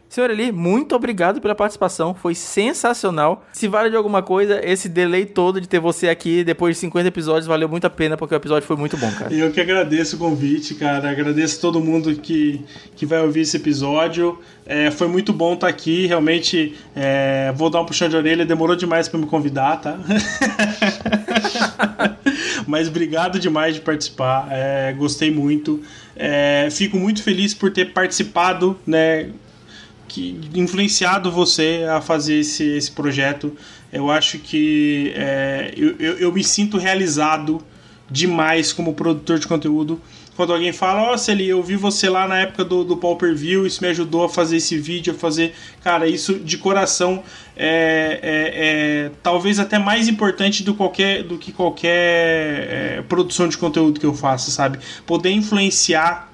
[0.10, 3.46] Senhor Eli, muito obrigado pela participação, foi sensacional.
[3.54, 7.08] Se vale de alguma coisa, esse delay todo de ter você aqui depois de 50
[7.08, 9.32] episódios valeu muito a pena, porque o episódio foi muito bom, cara.
[9.32, 11.12] Eu que agradeço o convite, cara.
[11.12, 12.60] Agradeço todo mundo que,
[12.96, 14.40] que vai ouvir esse episódio.
[14.66, 18.76] É, foi muito bom estar aqui, realmente é, vou dar um puxão de orelha, demorou
[18.76, 20.00] demais para me convidar, tá?
[22.66, 25.80] Mas obrigado demais de participar, é, gostei muito.
[26.16, 29.30] É, fico muito feliz por ter participado, né?
[30.10, 33.56] Que influenciado você a fazer esse, esse projeto.
[33.94, 37.62] Eu acho que é, eu, eu, eu, me sinto realizado
[38.10, 40.02] demais como produtor de conteúdo.
[40.36, 43.18] Quando alguém fala, ó, oh, Celi, eu vi você lá na época do, do Paul
[43.18, 45.54] Per View, isso me ajudou a fazer esse vídeo, a fazer.
[45.84, 47.22] Cara, isso de coração
[47.58, 53.58] é, é, é talvez até mais importante do, qualquer, do que qualquer é, produção de
[53.58, 54.80] conteúdo que eu faça, sabe?
[55.06, 56.29] Poder influenciar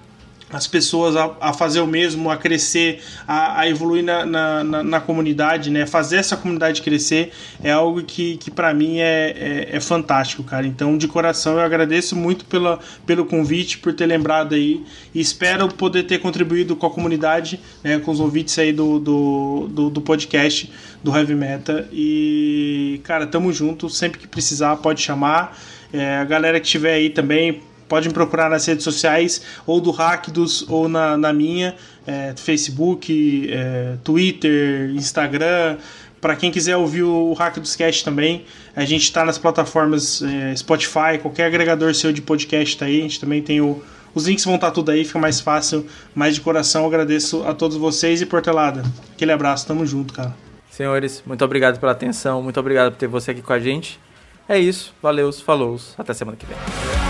[0.55, 4.83] as pessoas a, a, fazer o mesmo, a crescer, a, a evoluir na, na, na,
[4.83, 5.85] na, comunidade, né?
[5.85, 10.65] Fazer essa comunidade crescer é algo que, que para mim é, é, é, fantástico, cara.
[10.65, 14.81] Então, de coração, eu agradeço muito pela, pelo convite, por ter lembrado aí
[15.13, 17.99] e espero poder ter contribuído com a comunidade, né?
[17.99, 20.71] Com os ouvintes aí do, do, do, do podcast
[21.03, 21.89] do Heavy Meta.
[21.91, 23.89] E, cara, tamo junto.
[23.89, 25.59] Sempre que precisar, pode chamar.
[25.91, 29.91] É, a galera que estiver aí também Pode me procurar nas redes sociais, ou do
[29.91, 31.75] Hackdos, ou na, na minha,
[32.05, 35.77] é, Facebook, é, Twitter, Instagram.
[36.19, 38.45] Para quem quiser ouvir o Hack dos Cast também,
[38.75, 42.99] a gente está nas plataformas é, Spotify, qualquer agregador seu de podcast está aí.
[42.99, 43.83] A gente também tem o,
[44.15, 45.85] os links vão estar tá tudo aí, fica mais fácil.
[46.15, 48.81] Mais de coração, agradeço a todos vocês e Portelada.
[49.13, 50.33] Aquele abraço, tamo junto, cara.
[50.71, 53.99] Senhores, muito obrigado pela atenção, muito obrigado por ter você aqui com a gente.
[54.47, 57.04] É isso, valeu, falou, até semana que vem.